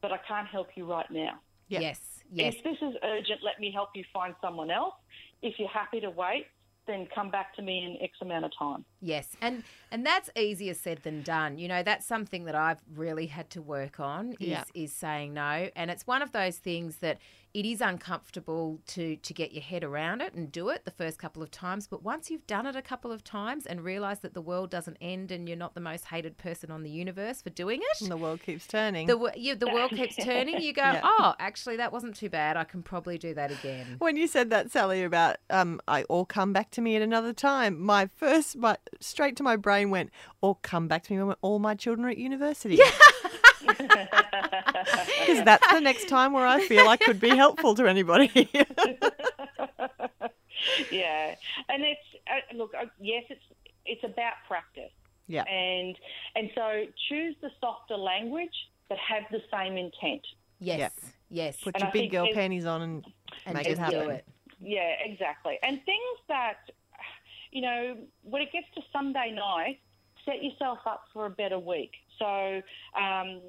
but 0.00 0.10
I 0.10 0.18
can't 0.26 0.48
help 0.48 0.68
you 0.74 0.90
right 0.90 1.10
now. 1.10 1.38
Yeah. 1.68 1.80
Yes. 1.80 2.00
Yes. 2.32 2.54
If 2.56 2.64
this 2.64 2.76
is 2.80 2.94
urgent, 3.04 3.40
let 3.44 3.60
me 3.60 3.70
help 3.70 3.90
you 3.94 4.04
find 4.12 4.34
someone 4.40 4.70
else. 4.70 4.94
If 5.42 5.58
you're 5.58 5.68
happy 5.68 6.00
to 6.00 6.10
wait, 6.10 6.46
then 6.86 7.06
come 7.14 7.30
back 7.30 7.54
to 7.56 7.62
me 7.62 7.84
in 7.84 8.02
X 8.02 8.18
amount 8.20 8.44
of 8.44 8.50
time. 8.58 8.84
Yes, 9.00 9.28
and 9.40 9.62
and 9.90 10.04
that's 10.04 10.30
easier 10.36 10.74
said 10.74 11.00
than 11.02 11.22
done. 11.22 11.58
You 11.58 11.68
know, 11.68 11.82
that's 11.82 12.06
something 12.06 12.44
that 12.44 12.54
I've 12.54 12.80
really 12.94 13.26
had 13.26 13.50
to 13.50 13.62
work 13.62 14.00
on 14.00 14.32
is 14.40 14.48
Yeah. 14.48 14.64
is 14.74 14.92
saying 14.92 15.34
no, 15.34 15.68
and 15.76 15.90
it's 15.90 16.06
one 16.06 16.22
of 16.22 16.32
those 16.32 16.58
things 16.58 16.96
that 16.96 17.18
it 17.54 17.66
is 17.66 17.80
uncomfortable 17.82 18.80
to 18.86 19.16
to 19.16 19.34
get 19.34 19.52
your 19.52 19.62
head 19.62 19.84
around 19.84 20.20
it 20.20 20.32
and 20.34 20.50
do 20.50 20.68
it 20.70 20.84
the 20.84 20.90
first 20.90 21.18
couple 21.18 21.42
of 21.42 21.50
times, 21.50 21.86
but 21.86 22.02
once 22.02 22.30
you've 22.30 22.46
done 22.46 22.66
it 22.66 22.76
a 22.76 22.82
couple 22.82 23.12
of 23.12 23.22
times 23.22 23.66
and 23.66 23.82
realize 23.84 24.20
that 24.20 24.32
the 24.34 24.40
world 24.40 24.70
doesn't 24.70 24.96
end 25.00 25.30
and 25.30 25.48
you're 25.48 25.58
not 25.58 25.74
the 25.74 25.80
most 25.80 26.06
hated 26.06 26.38
person 26.38 26.70
on 26.70 26.82
the 26.82 26.90
universe 26.90 27.42
for 27.42 27.50
doing 27.50 27.80
it, 27.82 28.00
And 28.00 28.10
the 28.10 28.16
world 28.16 28.40
keeps 28.42 28.66
turning. 28.66 29.06
the 29.06 29.18
wo- 29.18 29.30
you, 29.36 29.54
the 29.54 29.66
world 29.70 29.90
keeps 29.90 30.16
turning. 30.24 30.60
You 30.62 30.72
go, 30.72 30.82
Yeah. 30.82 31.00
oh, 31.04 31.34
actually, 31.38 31.76
that 31.76 31.92
wasn't 31.92 32.16
too 32.16 32.30
bad. 32.30 32.56
I 32.56 32.64
can 32.64 32.82
probably 32.82 33.18
do 33.18 33.34
that 33.34 33.50
again. 33.50 33.96
when 33.98 34.16
you 34.16 34.26
said 34.26 34.50
that, 34.50 34.70
Sally, 34.70 35.02
about 35.02 35.36
um, 35.50 35.80
I 35.86 36.04
all 36.04 36.24
come 36.24 36.52
back 36.52 36.70
to 36.72 36.80
me 36.80 36.96
at 36.96 37.02
another 37.02 37.32
time, 37.32 37.80
my 37.80 38.06
first, 38.06 38.56
my 38.56 38.76
straight 39.00 39.36
to 39.36 39.42
my 39.42 39.56
brain 39.56 39.90
went, 39.90 40.10
or 40.40 40.56
come 40.62 40.88
back 40.88 41.02
to 41.04 41.12
me 41.12 41.22
when 41.22 41.36
all 41.42 41.58
my 41.58 41.74
children 41.74 42.06
are 42.06 42.10
at 42.10 42.18
university. 42.18 42.78
Because 43.88 45.44
that's 45.44 45.66
the 45.72 45.80
next 45.80 46.08
time 46.08 46.32
where 46.32 46.46
I 46.46 46.60
feel 46.66 46.88
I 46.88 46.96
could 46.96 47.20
be 47.20 47.30
helpful 47.30 47.74
to 47.76 47.86
anybody. 47.86 48.30
yeah, 50.90 51.34
and 51.68 51.82
it's 51.82 52.00
uh, 52.26 52.56
look, 52.56 52.72
uh, 52.78 52.86
yes, 53.00 53.24
it's 53.30 53.44
it's 53.84 54.04
about 54.04 54.34
practice. 54.48 54.90
Yeah. 55.28 55.44
and 55.44 55.96
and 56.34 56.50
so 56.54 56.84
choose 57.08 57.36
the 57.40 57.50
softer 57.60 57.96
language 57.96 58.54
that 58.88 58.98
have 58.98 59.22
the 59.30 59.40
same 59.52 59.76
intent. 59.78 60.26
Yes, 60.58 60.92
yes, 61.30 61.56
Put 61.62 61.74
And 61.74 61.82
your 61.82 61.88
I 61.88 61.92
big 61.92 62.10
girl 62.10 62.28
panties 62.32 62.66
on 62.66 62.82
and, 62.82 63.06
and 63.46 63.56
make 63.56 63.66
it 63.66 63.78
happen. 63.78 64.10
it. 64.10 64.24
Yeah, 64.60 64.92
exactly. 65.04 65.58
And 65.62 65.82
things 65.84 66.18
that, 66.28 66.58
you 67.50 67.62
know, 67.62 67.96
when 68.22 68.42
it 68.42 68.52
gets 68.52 68.66
to 68.76 68.82
Sunday 68.92 69.32
night, 69.34 69.80
set 70.24 70.42
yourself 70.42 70.78
up 70.86 71.04
for 71.12 71.26
a 71.26 71.30
better 71.30 71.58
week. 71.58 71.92
So, 72.18 72.62
um, 72.96 73.40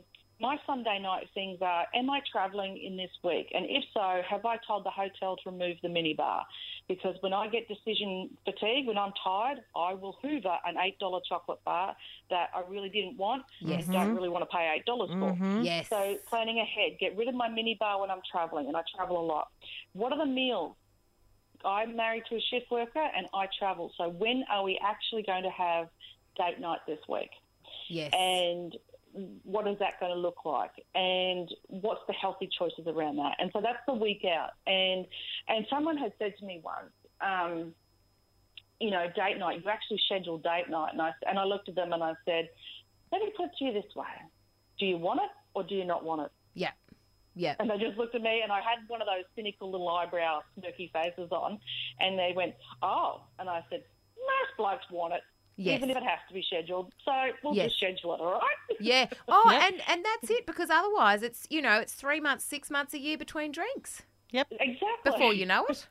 my 0.43 0.57
Sunday 0.67 0.99
night 0.99 1.29
things 1.33 1.57
are 1.61 1.85
Am 1.95 2.09
I 2.09 2.19
travelling 2.29 2.77
in 2.77 2.97
this 2.97 3.09
week? 3.23 3.47
And 3.55 3.65
if 3.65 3.83
so, 3.93 4.21
have 4.29 4.45
I 4.45 4.57
told 4.67 4.83
the 4.85 4.89
hotel 4.91 5.37
to 5.37 5.49
remove 5.49 5.77
the 5.81 5.87
minibar? 5.87 6.43
Because 6.89 7.15
when 7.21 7.33
I 7.33 7.47
get 7.47 7.67
decision 7.69 8.29
fatigue, 8.43 8.85
when 8.85 8.97
I'm 8.97 9.13
tired, 9.23 9.59
I 9.73 9.93
will 9.93 10.17
hoover 10.21 10.57
an 10.65 10.75
$8 10.75 11.21
chocolate 11.27 11.63
bar 11.63 11.95
that 12.29 12.49
I 12.53 12.61
really 12.67 12.89
didn't 12.89 13.17
want 13.17 13.43
Yes. 13.61 13.85
and 13.85 13.93
don't 13.93 14.15
really 14.15 14.27
want 14.27 14.43
to 14.47 14.53
pay 14.55 14.65
$8 14.85 15.07
for. 15.17 15.31
Mhm. 15.33 15.63
Yes. 15.63 15.87
So 15.87 16.17
planning 16.27 16.59
ahead, 16.59 16.99
get 16.99 17.15
rid 17.15 17.29
of 17.29 17.35
my 17.35 17.47
minibar 17.47 18.01
when 18.01 18.11
I'm 18.11 18.21
travelling, 18.29 18.67
and 18.67 18.75
I 18.75 18.83
travel 18.93 19.17
a 19.17 19.25
lot. 19.25 19.47
What 19.93 20.11
are 20.11 20.17
the 20.17 20.25
meals? 20.25 20.75
I'm 21.63 21.95
married 21.95 22.25
to 22.25 22.35
a 22.35 22.41
shift 22.41 22.69
worker, 22.69 22.99
and 23.15 23.27
I 23.33 23.47
travel. 23.57 23.93
So 23.97 24.09
when 24.09 24.43
are 24.49 24.63
we 24.63 24.77
actually 24.83 25.23
going 25.23 25.43
to 25.43 25.49
have 25.51 25.87
date 26.35 26.59
night 26.59 26.79
this 26.85 26.99
week? 27.07 27.31
yes. 27.87 28.13
And 28.13 28.77
what 29.43 29.67
is 29.67 29.77
that 29.79 29.99
going 29.99 30.11
to 30.11 30.17
look 30.17 30.45
like? 30.45 30.71
And 30.95 31.49
what's 31.67 32.01
the 32.07 32.13
healthy 32.13 32.49
choices 32.57 32.87
around 32.87 33.17
that? 33.17 33.35
And 33.39 33.51
so 33.53 33.61
that's 33.61 33.79
the 33.87 33.93
week 33.93 34.23
out. 34.25 34.51
And 34.67 35.05
and 35.47 35.65
someone 35.69 35.97
had 35.97 36.13
said 36.19 36.33
to 36.39 36.45
me 36.45 36.61
once, 36.63 36.91
um, 37.21 37.73
you 38.79 38.91
know, 38.91 39.05
date 39.15 39.37
night. 39.37 39.61
You 39.63 39.69
actually 39.69 39.99
schedule 40.05 40.37
date 40.37 40.69
night. 40.69 40.93
And 40.93 41.01
I, 41.01 41.11
and 41.27 41.37
I 41.37 41.43
looked 41.43 41.69
at 41.69 41.75
them 41.75 41.93
and 41.93 42.03
I 42.03 42.13
said, 42.25 42.49
let 43.11 43.21
me 43.21 43.31
put 43.37 43.45
it 43.45 43.51
to 43.59 43.65
you 43.65 43.73
this 43.73 43.95
way. 43.95 44.05
Do 44.79 44.85
you 44.85 44.97
want 44.97 45.19
it 45.23 45.29
or 45.53 45.63
do 45.63 45.75
you 45.75 45.85
not 45.85 46.03
want 46.03 46.21
it? 46.21 46.31
Yeah. 46.55 46.71
Yeah. 47.35 47.55
And 47.59 47.69
they 47.69 47.77
just 47.77 47.97
looked 47.97 48.13
at 48.13 48.21
me, 48.21 48.41
and 48.43 48.51
I 48.51 48.57
had 48.57 48.87
one 48.87 49.01
of 49.01 49.07
those 49.07 49.25
cynical 49.35 49.71
little 49.71 49.89
eyebrow, 49.89 50.41
smirky 50.55 50.91
faces 50.91 51.31
on, 51.31 51.59
and 51.99 52.17
they 52.17 52.31
went, 52.35 52.53
"Oh," 52.83 53.21
and 53.39 53.49
I 53.49 53.63
said, 53.71 53.83
"Most 54.15 54.57
blokes 54.57 54.85
want 54.91 55.13
it, 55.13 55.21
Yes. 55.55 55.77
even 55.77 55.89
if 55.91 55.97
it 55.97 56.03
has 56.03 56.19
to 56.27 56.33
be 56.33 56.41
scheduled. 56.41 56.91
So 57.05 57.11
we'll 57.43 57.55
Yes. 57.55 57.67
just 57.67 57.77
schedule 57.77 58.15
it, 58.15 58.21
all 58.21 58.33
right?" 58.33 58.57
Yeah. 58.79 59.07
Oh, 59.27 59.49
Yep. 59.51 59.63
and 59.63 59.81
and 59.87 60.05
that's 60.05 60.29
it 60.31 60.45
because 60.45 60.69
otherwise 60.69 61.21
it's 61.23 61.45
you 61.49 61.61
know 61.61 61.79
it's 61.79 61.93
three 61.93 62.19
months, 62.19 62.43
six 62.43 62.69
months, 62.71 62.93
a 62.93 62.99
year 62.99 63.17
between 63.17 63.51
drinks 63.51 64.01
Yep. 64.31 64.47
exactly. 64.51 65.11
before 65.11 65.33
you 65.33 65.45
know 65.45 65.65
it. 65.67 65.87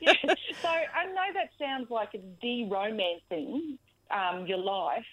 Yeah. 0.00 0.14
So 0.62 0.68
I 0.68 1.04
know 1.06 1.28
that 1.34 1.50
sounds 1.58 1.90
like 1.90 2.10
it's 2.14 2.24
de-romancing 2.40 3.78
um, 4.10 4.46
your 4.46 4.58
life, 4.58 5.04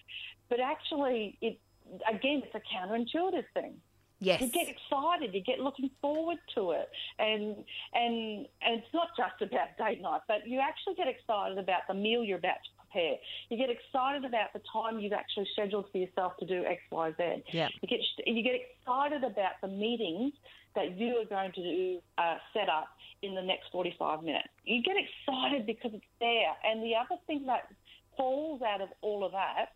but 0.49 0.59
actually, 0.59 1.37
it 1.41 1.59
again, 2.09 2.41
it's 2.45 2.55
a 2.55 2.61
counterintuitive 2.73 3.45
thing. 3.53 3.75
Yes. 4.19 4.39
You 4.41 4.49
get 4.49 4.67
excited. 4.69 5.33
You 5.33 5.41
get 5.41 5.59
looking 5.59 5.89
forward 5.99 6.37
to 6.55 6.71
it, 6.71 6.89
and 7.17 7.55
and 7.93 8.45
and 8.61 8.79
it's 8.79 8.93
not 8.93 9.07
just 9.17 9.41
about 9.41 9.75
date 9.79 9.99
night, 9.99 10.21
but 10.27 10.47
you 10.47 10.59
actually 10.59 10.93
get 10.95 11.07
excited 11.07 11.57
about 11.57 11.81
the 11.87 11.95
meal 11.95 12.23
you're 12.23 12.37
about 12.37 12.53
to 12.63 12.69
prepare. 12.91 13.15
You 13.49 13.57
get 13.57 13.69
excited 13.69 14.25
about 14.25 14.53
the 14.53 14.61
time 14.71 14.99
you've 14.99 15.13
actually 15.13 15.47
scheduled 15.53 15.85
for 15.91 15.97
yourself 15.97 16.37
to 16.37 16.45
do 16.45 16.65
X, 16.65 16.81
Y, 16.91 17.11
Z. 17.17 17.43
Yeah. 17.51 17.67
You 17.81 17.87
get 17.87 17.99
you 18.25 18.43
get 18.43 18.53
excited 18.55 19.23
about 19.23 19.53
the 19.61 19.67
meetings 19.67 20.33
that 20.75 20.97
you 20.97 21.17
are 21.17 21.25
going 21.25 21.51
to 21.53 21.61
do 21.61 21.99
uh, 22.17 22.37
set 22.53 22.69
up 22.69 22.87
in 23.21 23.35
the 23.35 23.41
next 23.41 23.65
45 23.71 24.23
minutes. 24.23 24.47
You 24.63 24.81
get 24.81 24.95
excited 24.95 25.65
because 25.65 25.91
it's 25.93 26.03
there. 26.19 26.53
And 26.63 26.81
the 26.81 26.95
other 26.95 27.19
thing 27.27 27.45
that 27.47 27.67
falls 28.15 28.61
out 28.61 28.81
of 28.81 28.89
all 29.01 29.25
of 29.25 29.33
that 29.33 29.73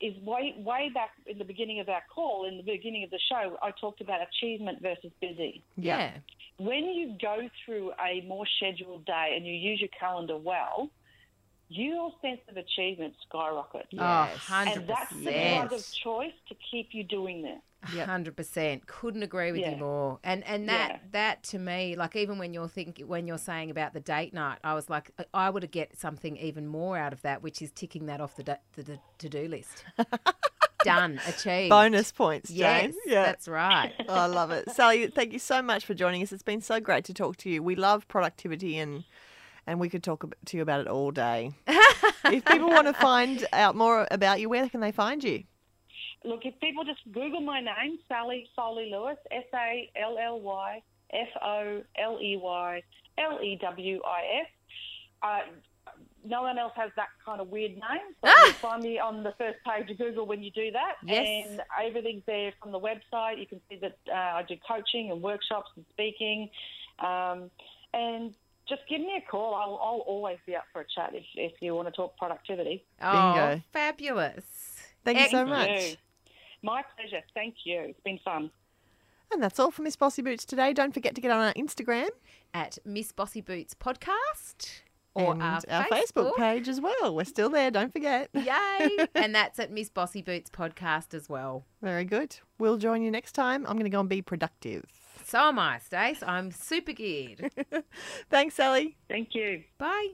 is 0.00 0.14
way 0.24 0.54
way 0.58 0.90
back 0.94 1.10
in 1.26 1.38
the 1.38 1.44
beginning 1.44 1.80
of 1.80 1.88
our 1.88 2.02
call, 2.14 2.46
in 2.46 2.56
the 2.56 2.62
beginning 2.62 3.04
of 3.04 3.10
the 3.10 3.20
show, 3.28 3.56
I 3.62 3.70
talked 3.80 4.00
about 4.00 4.20
achievement 4.22 4.80
versus 4.82 5.12
busy. 5.20 5.62
yeah. 5.76 6.12
When 6.58 6.84
you 6.84 7.16
go 7.22 7.48
through 7.64 7.92
a 7.92 8.20
more 8.26 8.44
scheduled 8.58 9.06
day 9.06 9.32
and 9.34 9.46
you 9.46 9.54
use 9.54 9.80
your 9.80 9.88
calendar 9.98 10.36
well, 10.36 10.90
your 11.72 12.10
sense 12.20 12.40
of 12.48 12.56
achievement 12.56 13.14
skyrockets. 13.28 13.88
Oh, 13.94 13.96
Yes. 13.96 14.36
100%. 14.38 14.76
And 14.76 14.88
that's 14.88 15.10
the 15.14 15.22
yes. 15.30 15.58
drug 15.68 15.72
of 15.72 15.92
choice 15.92 16.32
to 16.48 16.54
keep 16.70 16.88
you 16.92 17.04
doing 17.04 17.42
this. 17.42 17.58
Yep. 17.94 18.08
Hundred 18.08 18.36
percent. 18.36 18.86
Couldn't 18.86 19.22
agree 19.22 19.52
with 19.52 19.62
you 19.62 19.74
more. 19.76 20.18
And 20.22 20.44
and 20.46 20.68
that 20.68 20.90
Yeah. 20.90 20.98
that 21.12 21.42
to 21.44 21.58
me, 21.58 21.96
like 21.96 22.14
even 22.14 22.36
when 22.38 22.52
you're 22.52 22.68
thinking 22.68 23.08
when 23.08 23.26
you're 23.26 23.38
saying 23.38 23.70
about 23.70 23.94
the 23.94 24.00
date 24.00 24.34
night, 24.34 24.58
I 24.62 24.74
was 24.74 24.90
like, 24.90 25.10
I 25.32 25.48
would 25.48 25.70
get 25.70 25.98
something 25.98 26.36
even 26.36 26.66
more 26.66 26.98
out 26.98 27.14
of 27.14 27.22
that, 27.22 27.42
which 27.42 27.62
is 27.62 27.70
ticking 27.70 28.04
that 28.06 28.20
off 28.20 28.36
the 28.36 28.42
da- 28.42 28.56
the, 28.74 28.82
the 28.82 28.98
to 29.20 29.28
do 29.30 29.48
list. 29.48 29.82
Done, 30.84 31.20
achieved. 31.26 31.70
Bonus 31.70 32.10
points, 32.10 32.50
Yes, 32.50 32.82
Jane. 32.84 32.94
Yeah. 33.06 33.24
that's 33.24 33.46
right. 33.48 33.92
Oh, 34.08 34.14
I 34.14 34.26
love 34.26 34.50
it. 34.50 34.70
Sally, 34.70 35.06
thank 35.08 35.32
you 35.32 35.38
so 35.38 35.60
much 35.62 35.84
for 35.84 35.92
joining 35.94 36.22
us. 36.22 36.32
It's 36.32 36.42
been 36.42 36.62
so 36.62 36.80
great 36.80 37.04
to 37.04 37.14
talk 37.14 37.36
to 37.38 37.50
you. 37.50 37.62
We 37.62 37.76
love 37.76 38.08
productivity 38.08 38.78
and 38.78 39.04
and 39.70 39.78
we 39.78 39.88
could 39.88 40.02
talk 40.02 40.24
to 40.46 40.56
you 40.56 40.62
about 40.64 40.80
it 40.80 40.88
all 40.88 41.12
day. 41.12 41.52
if 42.24 42.44
people 42.44 42.68
want 42.68 42.88
to 42.88 42.92
find 42.92 43.46
out 43.52 43.76
more 43.76 44.06
about 44.10 44.40
you, 44.40 44.48
where 44.48 44.68
can 44.68 44.80
they 44.80 44.90
find 44.90 45.22
you? 45.22 45.44
Look, 46.24 46.44
if 46.44 46.58
people 46.58 46.84
just 46.84 46.98
Google 47.12 47.40
my 47.40 47.60
name, 47.60 47.98
Sally 48.08 48.48
Foley 48.56 48.90
Lewis, 48.90 49.16
S 49.30 49.44
A 49.54 49.88
L 49.96 50.18
L 50.18 50.40
Y 50.40 50.82
F 51.12 51.28
O 51.40 51.82
L 51.96 52.18
E 52.20 52.36
Y 52.36 52.82
L 53.18 53.38
E 53.40 53.58
W 53.62 54.00
I 54.04 54.40
S. 54.40 54.46
Uh, 55.22 55.38
no 56.24 56.42
one 56.42 56.58
else 56.58 56.72
has 56.74 56.90
that 56.96 57.08
kind 57.24 57.40
of 57.40 57.48
weird 57.48 57.72
name, 57.72 58.14
so 58.22 58.30
you'll 58.44 58.52
find 58.54 58.82
me 58.82 58.98
on 58.98 59.22
the 59.22 59.32
first 59.38 59.58
page 59.64 59.88
of 59.88 59.98
Google 59.98 60.26
when 60.26 60.42
you 60.42 60.50
do 60.50 60.72
that. 60.72 60.94
Yes. 61.04 61.46
And 61.48 61.62
everything's 61.82 62.24
there 62.26 62.52
from 62.60 62.72
the 62.72 62.80
website. 62.80 63.38
You 63.38 63.46
can 63.46 63.60
see 63.70 63.76
that 63.76 63.96
uh, 64.10 64.38
I 64.38 64.44
do 64.46 64.56
coaching 64.68 65.12
and 65.12 65.22
workshops 65.22 65.70
and 65.76 65.84
speaking. 65.92 66.50
Um, 66.98 67.50
and 67.94 68.34
just 68.70 68.82
give 68.88 69.00
me 69.00 69.20
a 69.22 69.30
call. 69.30 69.54
I'll, 69.54 69.78
I'll 69.82 70.04
always 70.06 70.38
be 70.46 70.56
up 70.56 70.64
for 70.72 70.80
a 70.80 70.86
chat 70.94 71.10
if, 71.12 71.24
if 71.34 71.60
you 71.60 71.74
want 71.74 71.88
to 71.88 71.92
talk 71.92 72.16
productivity. 72.16 72.84
Oh, 73.02 73.34
Bingo. 73.34 73.62
fabulous. 73.72 74.44
Thank 75.04 75.18
you 75.18 75.28
so 75.28 75.44
much. 75.44 75.68
You. 75.68 75.96
My 76.62 76.82
pleasure. 76.96 77.22
Thank 77.34 77.56
you. 77.64 77.80
It's 77.80 78.00
been 78.04 78.18
fun. 78.24 78.50
And 79.32 79.42
that's 79.42 79.58
all 79.58 79.70
for 79.70 79.82
Miss 79.82 79.96
Bossy 79.96 80.22
Boots 80.22 80.44
today. 80.44 80.72
Don't 80.72 80.92
forget 80.92 81.14
to 81.14 81.20
get 81.20 81.30
on 81.30 81.40
our 81.40 81.54
Instagram 81.54 82.08
At 82.54 82.78
Miss 82.84 83.12
Bossy 83.12 83.40
Boots 83.40 83.74
podcast 83.74 84.82
or 85.14 85.32
and 85.32 85.42
our, 85.42 85.60
our 85.68 85.84
Facebook 85.86 86.36
page 86.36 86.68
as 86.68 86.80
well. 86.80 87.14
We're 87.14 87.24
still 87.24 87.48
there. 87.48 87.70
Don't 87.70 87.92
forget. 87.92 88.28
Yay! 88.34 89.06
and 89.14 89.34
that's 89.34 89.58
at 89.58 89.70
Miss 89.70 89.88
Bossy 89.88 90.22
Boots 90.22 90.50
podcast 90.50 91.14
as 91.14 91.28
well. 91.28 91.64
Very 91.82 92.04
good. 92.04 92.36
We'll 92.58 92.76
join 92.76 93.02
you 93.02 93.10
next 93.10 93.32
time. 93.32 93.64
I'm 93.66 93.74
going 93.74 93.84
to 93.84 93.90
go 93.90 94.00
and 94.00 94.08
be 94.08 94.22
productive. 94.22 94.84
So 95.30 95.38
am 95.38 95.60
I, 95.60 95.78
Stace. 95.78 96.24
I'm 96.26 96.50
super 96.50 96.90
geared. 96.92 97.52
Thanks, 98.30 98.56
Sally. 98.56 98.96
Thank 99.08 99.36
you. 99.36 99.62
Bye. 99.78 100.08